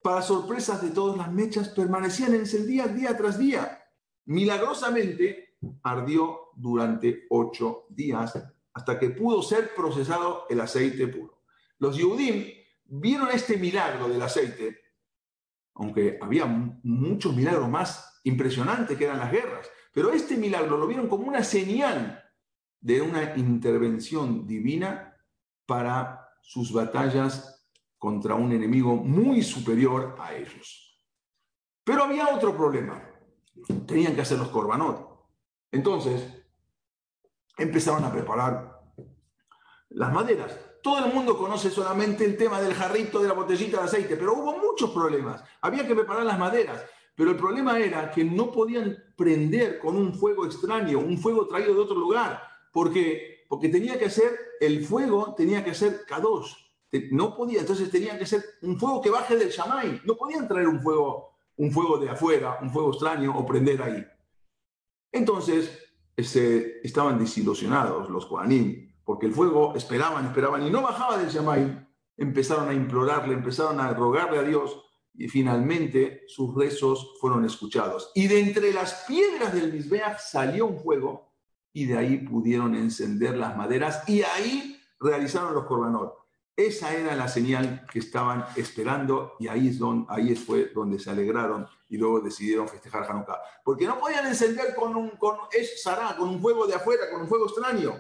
[0.02, 3.84] Para sorpresas de todas las mechas, permanecían encendidas día tras día.
[4.26, 8.36] Milagrosamente ardió durante ocho días
[8.74, 11.44] hasta que pudo ser procesado el aceite puro.
[11.78, 12.46] Los Yehudim
[12.86, 14.80] vieron este milagro del aceite,
[15.76, 19.70] aunque había muchos milagros más impresionantes que eran las guerras.
[19.94, 22.24] Pero este milagro lo vieron como una señal
[22.80, 25.18] de una intervención divina
[25.66, 31.00] para sus batallas contra un enemigo muy superior a ellos.
[31.84, 33.04] Pero había otro problema.
[33.86, 35.12] Tenían que hacer los corbanot.
[35.72, 36.41] Entonces,
[37.58, 38.82] empezaron a preparar
[39.90, 40.58] las maderas.
[40.82, 44.34] Todo el mundo conoce solamente el tema del jarrito, de la botellita de aceite, pero
[44.34, 45.44] hubo muchos problemas.
[45.62, 46.84] Había que preparar las maderas.
[47.16, 51.74] Pero el problema era que no podían prender con un fuego extraño, un fuego traído
[51.74, 52.42] de otro lugar,
[52.72, 56.58] porque, porque tenía que ser, el fuego tenía que ser K2.
[57.12, 60.02] No podía, entonces tenían que ser un fuego que baje del Shamay.
[60.04, 64.06] No podían traer un fuego, un fuego de afuera, un fuego extraño o prender ahí.
[65.12, 71.30] Entonces este, estaban desilusionados los Kohanim, porque el fuego esperaban, esperaban y no bajaba del
[71.30, 71.88] Shamay.
[72.18, 74.82] Empezaron a implorarle, empezaron a rogarle a Dios
[75.14, 78.12] y finalmente sus rezos fueron escuchados.
[78.16, 81.34] Y de entre las piedras del Misbeach salió un fuego
[81.74, 86.21] y de ahí pudieron encender las maderas y ahí realizaron los corbanot.
[86.56, 91.68] Esa era la señal que estaban esperando y ahí, es donde, fue donde se alegraron
[91.90, 93.42] y luego decidieron festejar Hanukkah.
[93.64, 95.38] Porque no podían encender con un, con,
[96.18, 97.96] con un fuego de afuera, con un fuego extraño.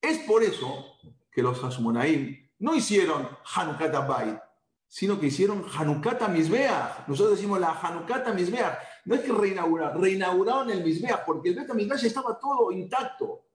[0.00, 0.96] Es por eso
[1.30, 4.38] que los Hasmonaim no hicieron Hanukkah Bayit,
[4.86, 7.06] sino que hicieron Hanukkah Misbeach.
[7.06, 8.78] Nosotros decimos la Hanukkah Misbeach.
[9.04, 11.70] No es que reinauguraron, reinauguraron el Misbeach, porque el Bet
[12.02, 13.46] estaba todo intacto,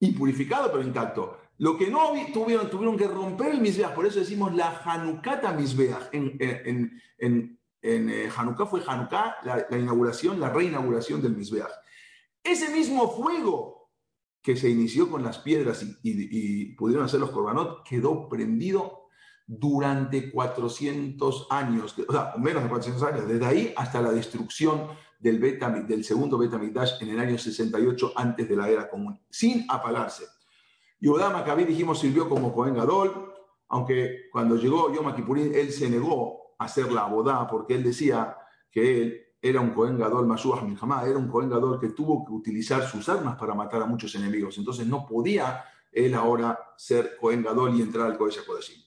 [0.00, 1.38] impurificado pero intacto.
[1.58, 6.08] Lo que no tuvieron, tuvieron que romper el Misbeach, por eso decimos la Hanukkah Misbeach.
[6.12, 11.70] En, en, en, en eh, Hanukkah fue Hanukkah, la, inauguración, la reinauguración del Misbeach.
[12.42, 13.90] Ese mismo fuego
[14.42, 19.08] que se inició con las piedras y, pudieron hacer los korbanot, quedó prendido
[19.46, 24.88] durante 400 años, o sea, menos de 400 años, desde ahí hasta la destrucción
[25.18, 29.64] del, beta, del segundo Betamigdash en el año 68 antes de la era común, sin
[29.68, 30.24] apagarse.
[31.04, 33.30] Yodá Maccabí, dijimos, sirvió como Cohen Gadol,
[33.68, 38.38] aunque cuando llegó Yom Kippurín, él se negó a hacer la boda porque él decía
[38.70, 42.32] que él era un Cohen Gadol Mashuach Milhamá, era un Cohen Gadol que tuvo que
[42.32, 47.42] utilizar sus armas para matar a muchos enemigos, entonces no podía él ahora ser Cohen
[47.42, 48.82] Gadol y entrar al Kodesh HaKodeshim.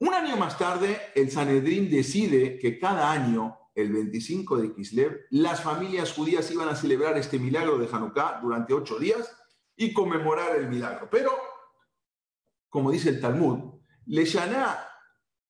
[0.00, 5.62] Un año más tarde, el Sanedrín decide que cada año, el 25 de Kislev, las
[5.62, 9.34] familias judías iban a celebrar este milagro de Hanukkah durante ocho días
[9.76, 11.08] y conmemorar el milagro.
[11.10, 11.30] Pero,
[12.68, 13.74] como dice el Talmud,
[14.06, 14.88] le llaná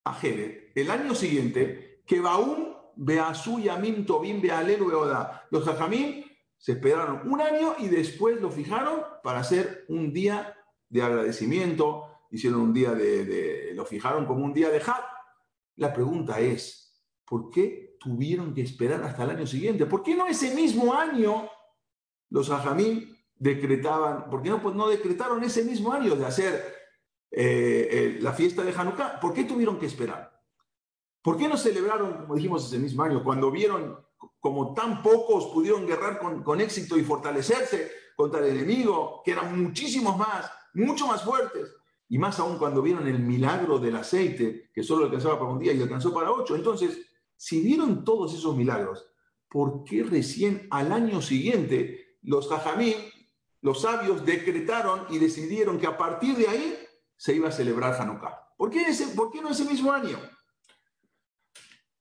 [0.04, 5.46] a Jeret el año siguiente que Baum Beazú Yamim Tobim Bealelu Beoda.
[5.50, 6.24] Los Jajamim
[6.56, 10.54] se esperaron un año y después lo fijaron para hacer un día
[10.88, 15.04] de agradecimiento hicieron un día de, lo fijaron como un día de Had.
[15.76, 19.86] La pregunta es, ¿por qué tuvieron que esperar hasta el año siguiente?
[19.86, 21.48] ¿Por qué no ese mismo año
[22.30, 26.76] los ajamín decretaban, por qué no, pues no decretaron ese mismo año de hacer
[27.30, 29.20] eh, eh, la fiesta de Hanukkah?
[29.20, 30.32] ¿Por qué tuvieron que esperar?
[31.22, 33.98] ¿Por qué no celebraron, como dijimos, ese mismo año, cuando vieron
[34.40, 39.60] como tan pocos pudieron guerrar con, con éxito y fortalecerse contra el enemigo, que eran
[39.62, 41.74] muchísimos más, mucho más fuertes?
[42.08, 45.72] Y más aún cuando vieron el milagro del aceite, que solo alcanzaba para un día
[45.72, 46.54] y alcanzó para ocho.
[46.54, 47.00] Entonces,
[47.36, 49.04] si vieron todos esos milagros,
[49.48, 52.94] ¿por qué recién al año siguiente los jajamín,
[53.62, 56.78] los sabios, decretaron y decidieron que a partir de ahí
[57.16, 58.54] se iba a celebrar Hanukkah?
[58.56, 60.18] ¿Por qué, ese, ¿por qué no ese mismo año?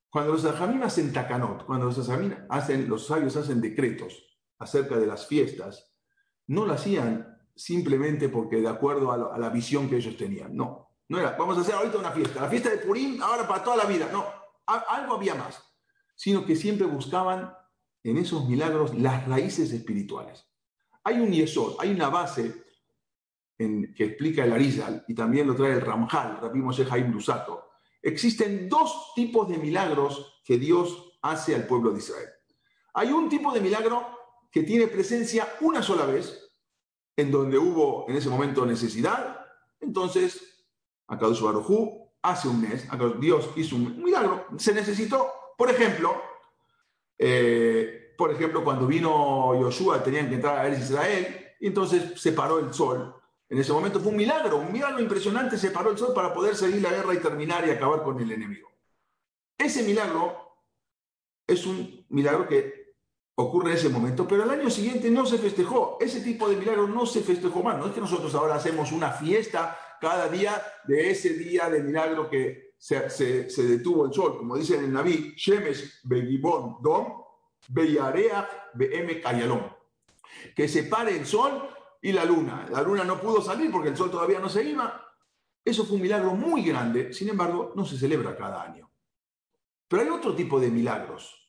[0.09, 2.09] Cuando los jajamín hacen takanot, cuando los,
[2.49, 5.93] hacen, los sabios hacen decretos acerca de las fiestas,
[6.47, 10.55] no lo hacían simplemente porque de acuerdo a, la visión que ellos tenían.
[10.55, 13.61] No, no era, vamos a hacer ahorita una fiesta, la fiesta de Purim ahora para
[13.61, 14.09] toda la vida.
[14.09, 14.25] No,
[14.65, 15.61] algo había más,
[16.15, 17.53] sino que siempre buscaban
[18.03, 20.47] en esos milagros las raíces espirituales.
[21.05, 22.65] Hay un yesod, hay una base
[23.59, 27.69] en, que explica el Arizal y también lo trae el Ramjal, Rabbi Moshe Haim Lusato.
[28.01, 32.29] Existen dos tipos de milagros que Dios hace al pueblo de Israel.
[32.95, 34.07] Hay un tipo de milagro
[34.51, 36.41] que tiene presencia una sola vez,
[37.15, 39.45] en donde hubo en ese momento necesidad,
[39.79, 40.65] entonces
[41.07, 42.87] Akadosh Barujú hace un mes,
[43.19, 46.19] Dios hizo un milagro, se necesitó, por ejemplo,
[47.17, 52.31] eh, por ejemplo, cuando vino Yoshua tenían que entrar a ver Israel, y entonces se
[52.31, 53.15] paró el sol.
[53.49, 56.55] En ese momento fue un milagro, un milagro impresionante, se paró el sol para poder
[56.55, 58.69] seguir la guerra y terminar y acabar con el enemigo.
[59.57, 60.55] Ese milagro
[61.47, 62.95] es un milagro que
[63.35, 65.97] ocurre en ese momento, pero el año siguiente no se festejó.
[65.99, 67.77] Ese tipo de milagro no se festejó más.
[67.77, 72.29] No es que nosotros ahora hacemos una fiesta cada día de ese día de milagro
[72.29, 77.24] que se, se, detuvo el sol, como dice en el Naví, Shemesh Begibon Dom,
[77.69, 79.61] Beyareach Be'eme Kayalom.
[80.55, 81.69] Que se pare el sol
[82.01, 82.67] y la luna.
[82.71, 85.01] La luna no pudo salir porque el sol todavía no se iba.
[85.63, 88.89] Eso fue un milagro muy grande, sin embargo, no se celebra cada año.
[89.87, 91.45] Pero hay otro tipo de milagros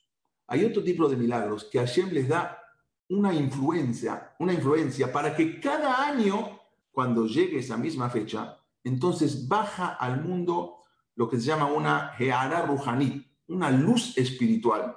[0.49, 2.63] hay otro tipo de milagros que Hashem les da
[3.09, 6.61] una influencia, una influencia para que cada año,
[6.93, 10.79] cuando llegue esa misma fecha, entonces baja al mundo
[11.17, 14.97] lo que se llama una Geara Ruhanit, una luz espiritual,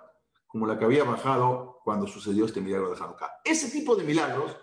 [0.49, 3.41] como la que había bajado cuando sucedió este milagro de Hanukkah.
[3.45, 4.57] Ese tipo de milagros,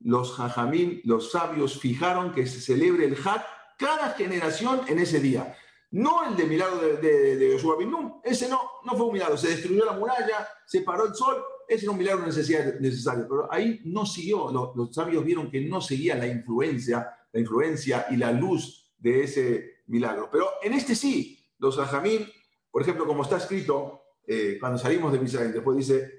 [0.00, 3.42] los Jajamim, los sabios, fijaron que se celebre el Had
[3.78, 5.56] cada generación en ese día.
[5.92, 7.76] No el de milagro de, de, de Joshua
[8.24, 9.36] ese no, no fue un milagro.
[9.36, 13.26] Se destruyó la muralla, se paró el sol, ese era un milagro necesario.
[13.28, 18.16] Pero ahí no siguió, los, sabios vieron que no seguía la influencia, la influencia y
[18.16, 20.28] la luz de ese milagro.
[20.32, 22.26] Pero en este sí, los ajamín,
[22.70, 26.10] por ejemplo, como está escrito eh, cuando salimos de Misraim, después dice,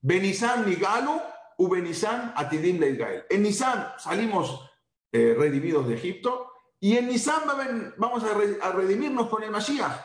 [0.00, 1.20] Benizán Nigalu,
[1.58, 3.24] u Benizán Atidim Israel.
[3.30, 4.68] En Nisan salimos
[5.12, 6.48] eh, redimidos de Egipto
[6.80, 7.42] Y en Nisan
[7.96, 10.04] vamos a, redimirnos con el Mashiach.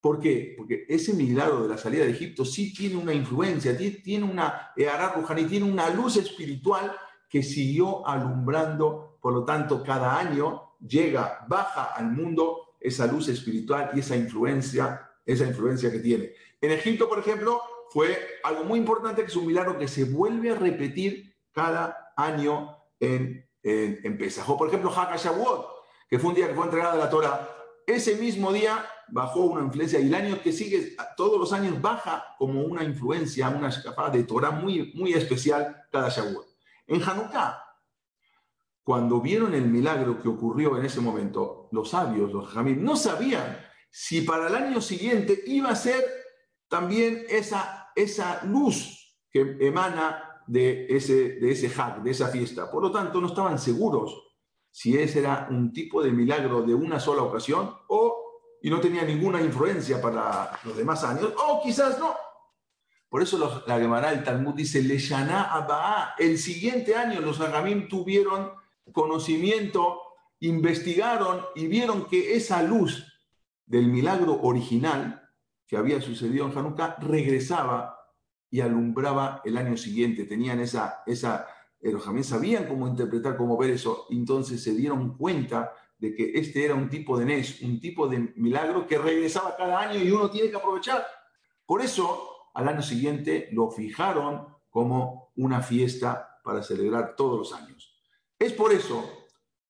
[0.00, 0.54] ¿Por qué?
[0.56, 5.44] Porque ese milagro de la salida de Egipto sí tiene una influencia, tiene una y
[5.44, 6.96] tiene una luz espiritual
[7.28, 13.90] que siguió alumbrando, por lo tanto, cada año llega, baja al mundo esa luz espiritual
[13.92, 16.32] y esa influencia, esa influencia que tiene.
[16.60, 20.50] En Egipto, por ejemplo, fue algo muy importante, que es un milagro que se vuelve
[20.50, 24.48] a repetir cada año en, en, en Pesaj.
[24.50, 25.66] O, por ejemplo, Hakashavuot,
[26.08, 27.48] que fue un día que fue entregada la Torah.
[27.86, 32.34] Ese mismo día bajó una influencia y el año que sigue, todos los años baja
[32.38, 36.46] como una influencia, una escapada de Torah muy, muy especial cada Shavuot.
[36.86, 37.64] En Hanukkah,
[38.82, 43.58] cuando vieron el milagro que ocurrió en ese momento, los sabios, los jamín, no sabían
[43.90, 46.04] si para el año siguiente iba a ser
[46.68, 52.70] también esa, esa luz que emana de ese, de ese hack, de esa fiesta.
[52.70, 54.24] Por lo tanto, no estaban seguros
[54.70, 58.28] si ese era un tipo de milagro de una sola ocasión o
[58.60, 62.14] y no tenía ninguna influencia para los demás años, o quizás no.
[63.08, 68.52] Por eso la Gemara, el Talmud dice, Leshana Abba, el siguiente año los Agamim tuvieron
[68.92, 70.02] conocimiento,
[70.40, 73.06] investigaron y vieron que esa luz
[73.64, 75.27] del milagro original
[75.68, 78.00] que había sucedido en Hanukkah regresaba
[78.50, 80.24] y alumbraba el año siguiente.
[80.24, 81.46] Tenían esa, esa,
[81.78, 86.32] eh, los Agamim sabían cómo interpretar, cómo ver eso, entonces se dieron cuenta de que
[86.34, 90.10] este era un tipo de Nes, un tipo de milagro que regresaba cada año y
[90.10, 91.04] uno tiene que aprovechar.
[91.66, 97.94] Por eso, al año siguiente lo fijaron como una fiesta para celebrar todos los años.
[98.38, 99.04] Es por eso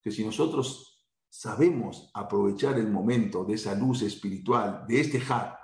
[0.00, 5.57] que si nosotros sabemos aprovechar el momento de esa luz espiritual, de este Had,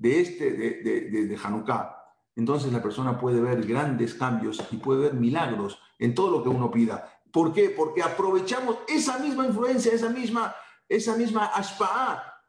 [0.00, 0.70] de este de,
[1.10, 1.96] de, de Hanukkah,
[2.34, 6.48] entonces la persona puede ver grandes cambios y puede ver milagros en todo lo que
[6.48, 7.20] uno pida.
[7.30, 7.70] ¿Por qué?
[7.70, 10.54] Porque aprovechamos esa misma influencia, esa misma,
[10.88, 11.50] esa misma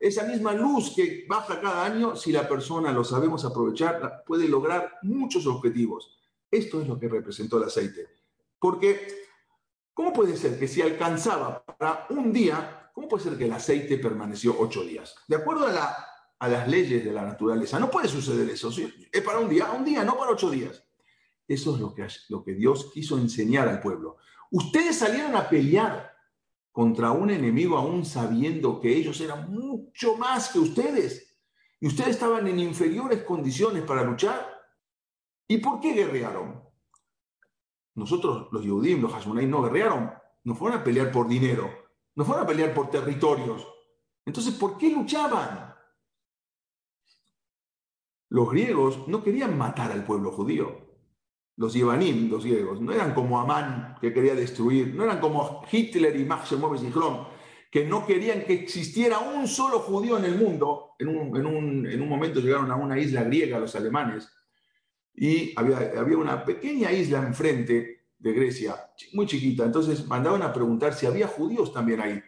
[0.02, 4.98] esa misma luz que baja cada año, si la persona lo sabemos aprovechar, puede lograr
[5.04, 6.18] muchos objetivos.
[6.50, 8.08] Esto es lo que representó el aceite.
[8.58, 9.28] Porque,
[9.94, 14.00] ¿cómo puede ser que si alcanzaba para un día, ¿cómo puede ser que el aceite
[14.00, 15.16] permaneció ocho días?
[15.28, 15.96] De acuerdo a, la,
[16.42, 18.72] a las leyes de la naturaleza, no puede suceder eso.
[19.12, 20.84] Es para un día, un día, no para ocho días.
[21.48, 24.18] Eso es lo que, lo que Dios quiso enseñar al pueblo.
[24.50, 26.12] Ustedes salieron a pelear
[26.72, 31.38] contra un enemigo aún sabiendo que ellos eran mucho más que ustedes.
[31.80, 34.44] Y ustedes estaban en inferiores condiciones para luchar.
[35.48, 36.60] ¿Y por qué guerrearon?
[37.94, 40.12] Nosotros, los Yehudim, los Hashmonaim, no guerrearon.
[40.44, 41.70] No fueron a pelear por dinero.
[42.16, 43.68] No fueron a pelear por territorios.
[44.26, 45.71] Entonces, ¿por qué luchaban?
[48.32, 50.92] Los griegos no querían matar al pueblo judío
[51.62, 56.20] los Yevanim, los griegos, no eran como Amán, que quería destruir, no eran como Hitler
[56.20, 57.28] y Max y Kron,
[57.70, 60.96] que no querían que existiera un solo judío en el mundo.
[60.98, 64.28] En un, momento llegaron a una isla griega los alemanes
[65.14, 68.76] y había, había una pequeña isla enfrente de Grecia,
[69.14, 69.64] muy chiquita.
[69.64, 72.22] Entonces mandaban a preguntar si había judíos también ahí.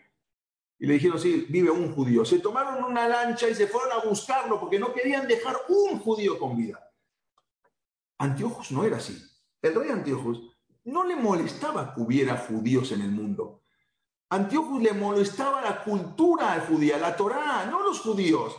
[0.79, 2.25] Y le dijeron, sí, vive un judío.
[2.25, 6.37] Se tomaron una lancha y se fueron a buscarlo porque no querían dejar un judío
[6.37, 6.91] con vida.
[8.17, 9.17] Antiochus no era así.
[9.61, 10.41] El rey Antiochus
[10.85, 13.63] no le molestaba que hubiera judíos en el mundo.
[14.29, 18.55] Antiochus le molestaba la cultura judía, la Torá, no los judíos.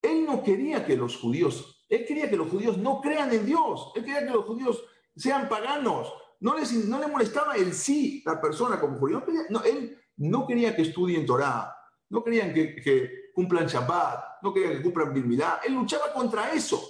[0.00, 3.92] Él no quería que los judíos, él quería que los judíos no crean en Dios,
[3.94, 4.82] él quería que los judíos
[5.16, 6.12] sean paganos.
[6.38, 9.22] No, no le molestaba el sí, la persona como judío.
[9.64, 11.74] él no quería que estudien Torá,
[12.10, 15.60] no querían que, cumplan Shabbat, no quería que cumplan Bilmilá.
[15.66, 16.80] Él luchaba contra eso.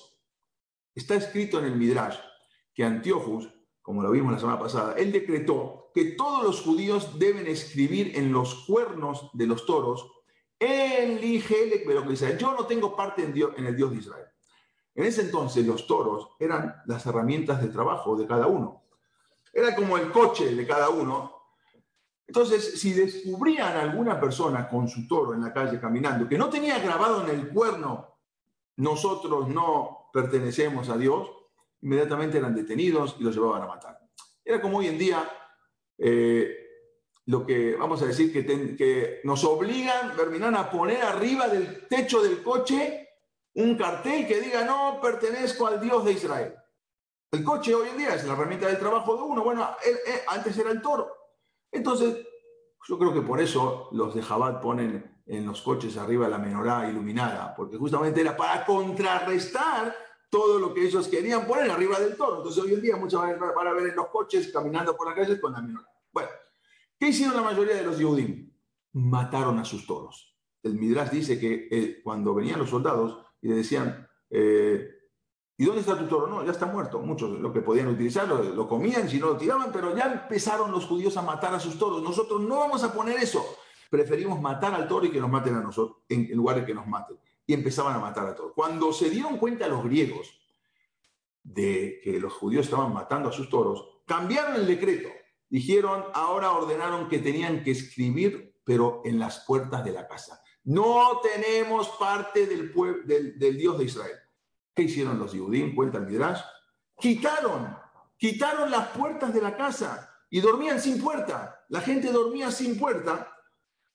[0.94, 2.18] Está escrito en el Midrash
[2.74, 3.48] que Antiochus,
[3.82, 8.32] como lo vimos la semana pasada, él decretó que todos los judíos deben escribir en
[8.32, 10.10] los cuernos de los toros,
[10.58, 14.26] elige pero que dice, yo no tengo parte en, Dios, en el Dios de Israel.
[14.94, 18.82] En ese entonces los toros eran las herramientas de trabajo de cada uno.
[19.52, 21.39] Era como el coche de cada uno.
[22.30, 26.48] Entonces, si descubrían a alguna persona con su toro en la calle caminando que no
[26.48, 28.18] tenía grabado en el cuerno,
[28.76, 31.28] nosotros no pertenecemos a Dios,
[31.80, 33.98] inmediatamente eran detenidos y los llevaban a matar.
[34.44, 35.28] Era como hoy en día
[35.98, 36.54] eh,
[37.26, 42.22] lo que vamos a decir que, que nos obligan, terminan a poner arriba del techo
[42.22, 43.08] del coche
[43.54, 46.54] un cartel que diga no pertenezco al Dios de Israel.
[47.32, 49.42] El coche hoy en día es la herramienta del trabajo de uno.
[49.42, 49.68] Bueno,
[50.28, 51.19] antes era el toro.
[51.72, 52.26] Entonces,
[52.88, 56.88] yo creo que por eso los de Jabat ponen en los coches arriba la menorá
[56.90, 59.94] iluminada, porque justamente era para contrarrestar
[60.28, 62.38] todo lo que ellos querían poner arriba del toro.
[62.38, 65.14] Entonces hoy en día muchas veces van a ver en los coches caminando por la
[65.14, 65.86] calle con la menorá.
[66.12, 66.30] Bueno,
[66.98, 68.50] ¿qué hicieron la mayoría de los Yehudim?
[68.92, 70.36] mataron a sus toros.
[70.62, 74.99] El Midrash dice que eh, cuando venían los soldados y le decían, eh,
[75.60, 76.26] ¿y dónde está tu toro?
[76.26, 77.00] No, ya está muerto.
[77.00, 80.86] Muchos lo que podían utilizarlo lo comían, si no lo tiraban, pero ya empezaron los
[80.86, 82.02] judíos a matar a sus toros.
[82.02, 83.44] Nosotros no vamos a poner eso.
[83.90, 86.86] Preferimos matar al toro y que nos maten a nosotros, en lugar de que nos
[86.86, 87.18] maten.
[87.46, 88.52] Y empezaban a matar a toros.
[88.54, 90.34] Cuando se dieron cuenta los griegos
[91.42, 95.10] de que los judíos estaban matando a sus toros, cambiaron el decreto.
[95.50, 100.40] Dijeron, ahora ordenaron que tenían que escribir, pero en las puertas de la casa.
[100.64, 102.72] No tenemos parte del,
[103.58, 104.16] Dios de Israel.
[104.74, 105.70] ¿Qué hicieron los judíos?
[105.74, 106.40] Cuenta el Midrash.
[106.98, 107.76] Quitaron,
[108.16, 111.64] quitaron las puertas de la casa y dormían sin puerta.
[111.68, 113.32] La gente dormía sin puerta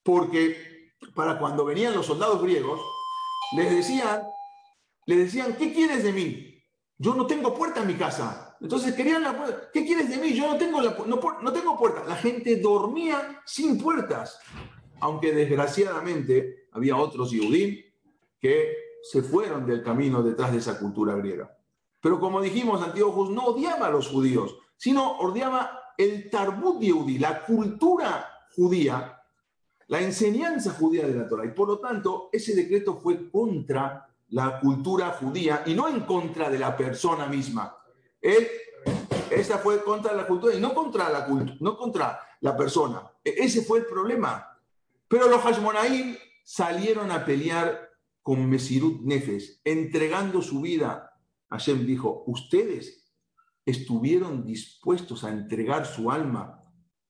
[0.03, 2.81] porque para cuando venían los soldados griegos,
[3.55, 4.23] les decían,
[5.05, 6.63] les decían, ¿qué quieres de mí?
[6.97, 8.57] Yo no tengo puerta en mi casa.
[8.61, 9.69] Entonces querían la puerta.
[9.73, 10.33] ¿Qué quieres de mí?
[10.33, 12.03] Yo no tengo, la, no, tengo puerta.
[12.05, 14.39] La gente dormía sin puertas.
[15.01, 17.81] Aunque desgraciadamente había otros Yehudim
[18.39, 21.55] que se fueron del camino detrás de esa cultura griega.
[22.01, 27.45] Pero como dijimos, Antíochos no odiaba a los judíos, sino odiaba el Tarbut Yehudí, la
[27.45, 29.21] cultura judía,
[29.87, 31.45] la enseñanza judía de la Torah.
[31.45, 36.49] Y por lo tanto, ese decreto fue contra la cultura judía y no en contra
[36.49, 37.77] de la persona misma.
[38.19, 38.47] Él,
[39.29, 41.27] esta fue contra la cultura y no contra la,
[41.59, 43.03] no contra la persona.
[43.23, 44.59] E, ese fue el problema.
[45.07, 47.94] Pero los Hashmonaim salieron a pelear
[48.25, 51.15] con Mesirut Nefes, entregando su vida.
[51.47, 53.13] Hashem dijo, ustedes
[53.63, 56.63] estuvieron dispuestos a entregar su alma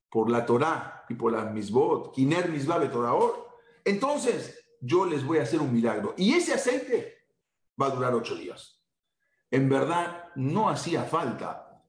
[0.10, 3.48] por la Torah y por las misbot, Kiner Misbah Betoraor.
[3.86, 6.16] Entonces, yo les voy a hacer un milagro.
[6.18, 7.30] Y ese aceite
[7.82, 8.84] va a durar ocho días.
[9.50, 11.82] En verdad, no hacía falta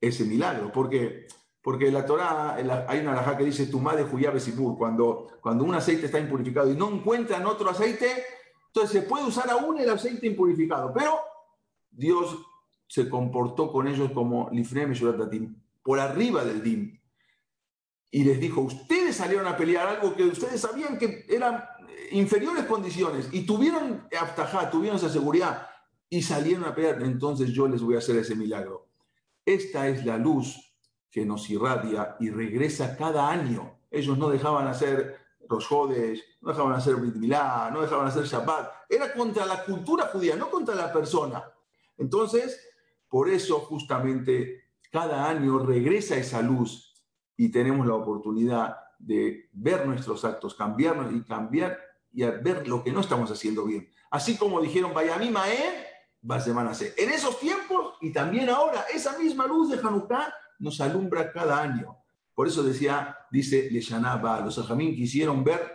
[0.00, 1.28] ese milagro, porque,
[1.62, 5.76] porque la Torah, hay una alajá que dice tu madre Juyab Sipur, cuando, cuando un
[5.76, 8.35] aceite está impurificado y no encuentran otro aceite,
[8.76, 11.18] entonces se puede usar aún el aceite impurificado, pero
[11.90, 12.36] Dios
[12.86, 17.00] se comportó con ellos como Lifrem y por arriba del Dim.
[18.10, 21.64] Y les dijo, ustedes salieron a pelear algo que ustedes sabían que eran
[22.10, 25.68] inferiores condiciones y tuvieron abtajá, tuvieron esa seguridad
[26.10, 28.88] y salieron a pelear, entonces yo les voy a hacer ese milagro.
[29.46, 30.76] Esta es la luz
[31.10, 33.78] que nos irradia y regresa cada año.
[33.90, 38.70] Ellos no dejaban hacer Rosjodes, no dejaban hacer Brit Milá, no dejaban hacer Shabbat.
[38.88, 41.44] Era contra la cultura judía, no contra la persona.
[41.96, 42.60] Entonces,
[43.08, 46.94] por eso justamente cada año regresa esa luz
[47.36, 51.78] y tenemos la oportunidad de ver nuestros actos, cambiarnos y cambiar
[52.12, 53.90] y ver lo que no estamos haciendo bien.
[54.10, 55.86] Así como dijeron, vaya mi Mae,
[56.28, 56.94] a ser.
[56.96, 61.98] En esos tiempos y también ahora, esa misma luz de Hanukkah nos alumbra cada año.
[62.36, 65.74] Por eso decía, dice Leshanaba, los ajamín quisieron ver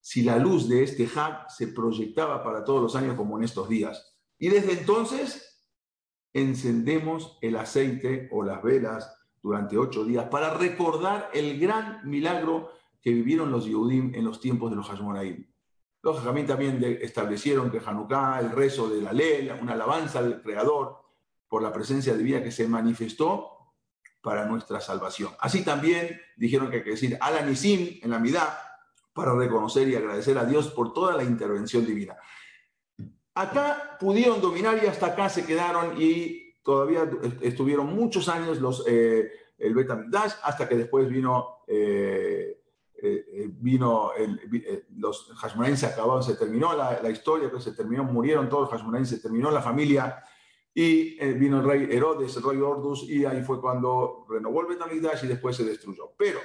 [0.00, 3.68] si la luz de este Hag se proyectaba para todos los años como en estos
[3.68, 4.18] días.
[4.36, 5.64] Y desde entonces
[6.32, 13.10] encendemos el aceite o las velas durante ocho días para recordar el gran milagro que
[13.10, 15.46] vivieron los Yehudim en los tiempos de los Hashmonaim.
[16.02, 21.04] Los Jajamín también establecieron que Hanukkah, el rezo de la ley, una alabanza al Creador
[21.46, 23.53] por la presencia divina que se manifestó
[24.24, 25.32] para nuestra salvación.
[25.38, 28.48] Así también dijeron que hay que decir Alanisim en la mitad
[29.12, 32.16] para reconocer y agradecer a Dios por toda la intervención divina.
[33.34, 37.08] Acá pudieron dominar y hasta acá se quedaron y todavía
[37.42, 42.58] estuvieron muchos años los, eh, el Betamigdash hasta que después vino eh,
[43.06, 44.12] eh, eh, vino,
[44.96, 48.70] los Hashmonaim se acabaron, se terminó la, la historia, pues se terminó, murieron todos los
[48.70, 50.24] Hashmonaim, se terminó la familia,
[50.74, 55.24] y vino el rey Herodes, el rey Ordus, y ahí fue cuando renovó el Betamigdash
[55.24, 56.12] y después se destruyó.
[56.18, 56.40] Pero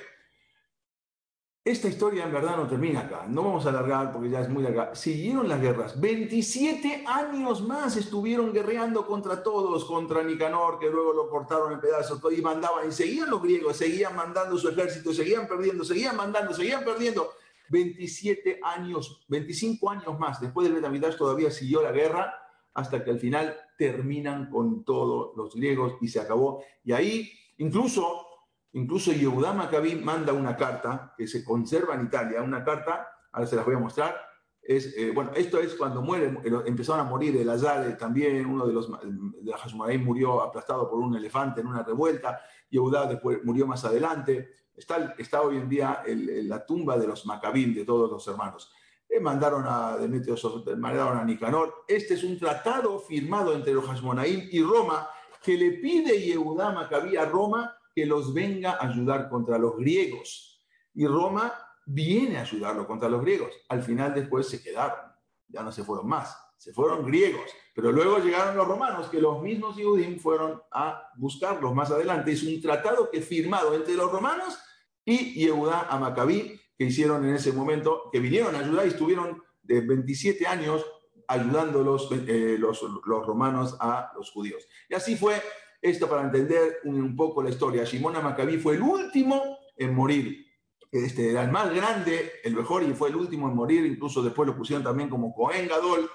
[1.64, 4.64] esta historia en verdad no termina acá, no vamos a alargar porque ya es muy
[4.64, 4.96] larga.
[4.96, 11.30] Siguieron las guerras, 27 años más estuvieron guerreando contra todos, contra Nicanor, que luego lo
[11.30, 15.84] cortaron en pedazos y mandaban, y seguían los griegos, seguían mandando su ejército, seguían perdiendo,
[15.84, 17.32] seguían mandando, seguían perdiendo.
[17.70, 22.34] 27 años, 25 años más después del Betamidash todavía siguió la guerra
[22.74, 26.62] hasta que al final terminan con todos los griegos y se acabó.
[26.84, 28.28] Y ahí incluso
[28.74, 33.56] Incluso Yehuda Maccabi manda una carta que se conserva en Italia, una carta, ahora se
[33.56, 34.16] las voy a mostrar.
[34.62, 36.32] Es, eh, bueno, esto es cuando muere,
[36.68, 41.16] empezaron a morir el Azar también, uno de los de Hashmonaim murió aplastado por un
[41.16, 44.52] elefante en una revuelta, Yehuda después murió más adelante.
[44.76, 48.72] Está, está hoy en día la tumba de los Maccabim, de todos los hermanos.
[49.10, 50.36] Eh, mandaron a Demetrio,
[50.78, 51.84] mandaron a Nicanor.
[51.88, 55.10] Este es un tratado firmado entre los Hashmonaim y Roma
[55.42, 60.64] que le pide Yehuda Maccabí a Roma que los venga a ayudar contra los griegos.
[60.94, 61.54] Y Roma
[61.86, 63.52] viene a ayudarlo contra los griegos.
[63.70, 65.00] Al final después se quedaron,
[65.48, 69.42] ya no se fueron más, se fueron griegos, pero luego llegaron los romanos, que los
[69.42, 72.32] mismos Yehudim fueron a buscarlos más adelante.
[72.32, 74.60] Es un tratado que firmado entre los romanos
[75.04, 79.44] y Yehudá a Macabí, que hicieron en ese momento, que vinieron a ayudar y estuvieron
[79.62, 80.86] de 27 años
[81.28, 84.66] ayudando los, eh, los, los, romanos a los judíos.
[84.88, 85.42] Y así fue
[85.82, 87.84] esto para entender un, poco la historia.
[87.84, 90.46] Shimon Macabí fue el último en morir.
[90.90, 93.86] Este era el más grande, el mejor, y fue el último en morir.
[93.86, 96.10] Incluso después lo pusieron también como Cohen Gadol.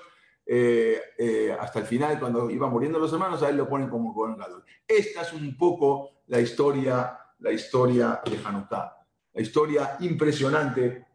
[0.46, 4.14] Eh, eh, hasta el final, cuando iban muriendo los hermanos, a él lo ponen como
[4.14, 4.64] Cohen Gadol.
[4.88, 9.03] Esta es un poco la historia, la historia de Hanukkah.
[9.34, 11.06] La historia impresionante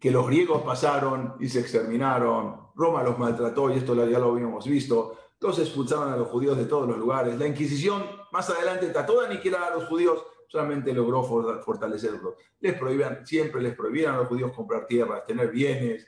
[0.00, 4.66] que los griegos pasaron y se exterminaron, Roma los maltrató y esto ya lo habíamos
[4.66, 8.02] visto, los expulsaron a los judíos de todos los lugares, la Inquisición
[8.32, 12.34] más adelante trató de aniquilar a los judíos, solamente logró fortalecerlos.
[12.60, 16.06] Les prohibían, siempre les prohibían a los judíos comprar tierras, tener bienes,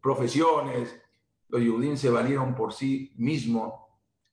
[0.00, 0.98] profesiones.
[1.48, 3.74] Los judíos se valieron por sí mismos,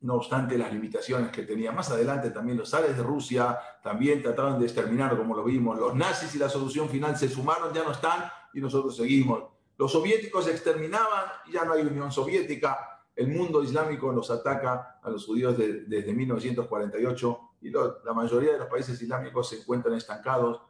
[0.02, 1.76] no obstante las limitaciones que tenían.
[1.76, 5.78] Más adelante también los zares de Rusia también trataron de exterminar, como lo vimos.
[5.80, 9.43] Los nazis y la solución final se sumaron, ya no están, y nosotros seguimos.
[9.78, 13.04] Los soviéticos se exterminaban y ya no hay Unión Soviética.
[13.16, 18.68] El mundo islámico nos ataca a los judíos desde 1948 y la mayoría de los
[18.68, 20.62] países islámicos se encuentran estancados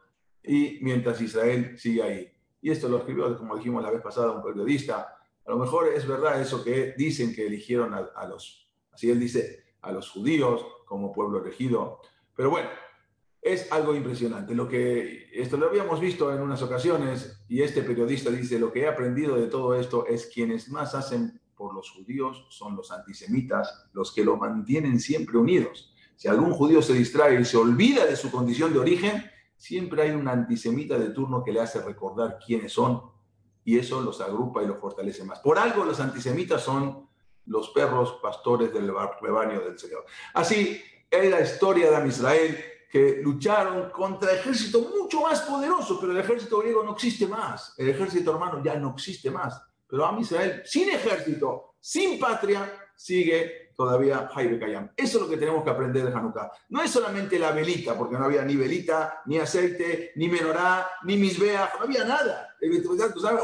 [0.42, 2.32] y mientras Israel sigue ahí.
[2.60, 5.18] Y esto lo escribió, como dijimos la vez pasada, un periodista.
[5.44, 8.67] A lo mejor es verdad eso que dicen que eligieron a los,
[8.98, 12.00] así él dice, a los judíos como pueblo elegido.
[12.34, 12.68] Pero bueno,
[13.40, 14.56] es algo impresionante.
[14.56, 18.80] Lo que, esto lo habíamos visto en unas ocasiones y este periodista dice, lo que
[18.80, 23.88] he aprendido de todo esto es quienes más hacen por los judíos son los antisemitas,
[23.92, 25.94] los que los mantienen siempre unidos.
[26.16, 29.24] Si algún judío se distrae y se olvida de su condición de origen,
[29.56, 33.00] siempre hay un antisemita de turno que le hace recordar quiénes son
[33.64, 35.38] y eso los agrupa y los fortalece más.
[35.38, 37.07] Por algo los antisemitas son
[37.48, 40.04] los perros pastores del rebaño del Señor.
[40.34, 46.18] Así es la historia de Israel que lucharon contra ejército mucho más poderoso, pero el
[46.18, 47.74] ejército griego no existe más.
[47.76, 49.62] El ejército hermano ya no existe más.
[49.86, 54.90] Pero a Israel, sin ejército, sin patria, sigue todavía Jaime Kayam.
[54.96, 56.50] Eso es lo que tenemos que aprender de Hanukkah.
[56.70, 61.16] No es solamente la velita, porque no había ni velita, ni aceite, ni menorá, ni
[61.16, 62.56] misbea, no había nada.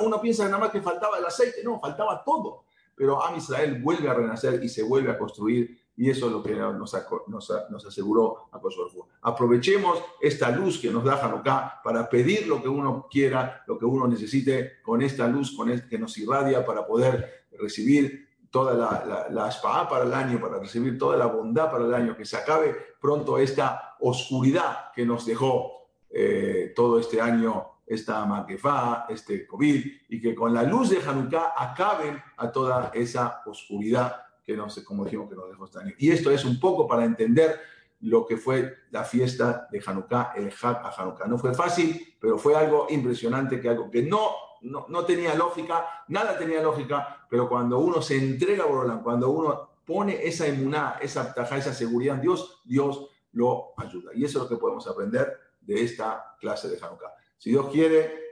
[0.02, 2.64] Uno piensa nada más que faltaba el aceite, no, faltaba todo.
[2.96, 6.42] Pero Am Israel vuelve a renacer y se vuelve a construir y eso es lo
[6.42, 6.92] que nos,
[7.28, 9.08] nos, nos aseguró a Kosovo.
[9.22, 13.84] Aprovechemos esta luz que nos da Hanukkah para pedir lo que uno quiera, lo que
[13.84, 19.28] uno necesite, con esta luz con el, que nos irradia para poder recibir toda la,
[19.30, 22.74] la, para el año, para recibir toda la bondad para el año, que se acabe
[23.00, 30.20] pronto esta oscuridad que nos dejó eh, todo este año esta maquefá, este COVID, y
[30.20, 35.04] que con la luz de Hanukkah acaben a toda esa oscuridad que no sé, como
[35.04, 35.92] dijimos, que nos dejó este año.
[35.98, 37.58] Y esto es un poco para entender
[38.00, 41.26] lo que fue la fiesta de Hanukkah, el Hak Hanukkah.
[41.26, 44.30] No fue fácil, pero fue algo impresionante, que algo que no,
[44.62, 49.70] no, tenía lógica, nada tenía lógica, pero cuando uno se entrega a Borolán, cuando uno
[49.86, 54.12] pone esa emuná, esa taja, esa seguridad en Dios, Dios lo ayuda.
[54.14, 57.14] Y eso es lo que podemos aprender de esta clase de Hanukkah.
[57.44, 58.30] Si Dios quiere,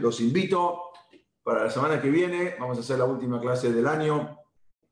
[0.00, 0.92] los invito
[1.42, 4.38] para la semana que viene, vamos a hacer la última clase del año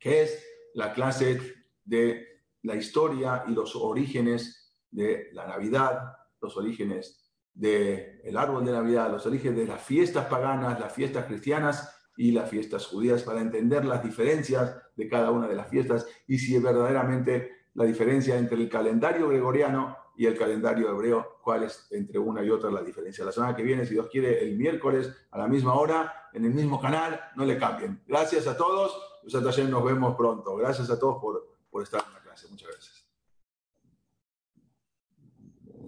[0.00, 0.44] que es
[0.74, 1.40] la clase
[1.84, 2.26] de
[2.62, 9.24] la historia y los orígenes de la Navidad, los orígenes del árbol de Navidad, los
[9.26, 14.02] orígenes de las fiestas paganas, las fiestas cristianas y las fiestas judías, para entender las
[14.02, 16.04] diferencias de cada una de las fiestas.
[16.26, 21.64] Y si es verdaderamente la diferencia entre el calendario gregoriano y el calendario hebreo, cuál
[21.64, 23.24] es entre una y otra la diferencia.
[23.24, 26.54] La semana que viene, si Dios quiere, el miércoles a la misma hora, en el
[26.54, 28.02] mismo canal, no le cambien.
[28.06, 28.96] Gracias a todos.
[29.24, 30.56] Nos vemos pronto.
[30.56, 32.46] Gracias a todos por, por estar en la clase.
[32.48, 32.95] Muchas gracias.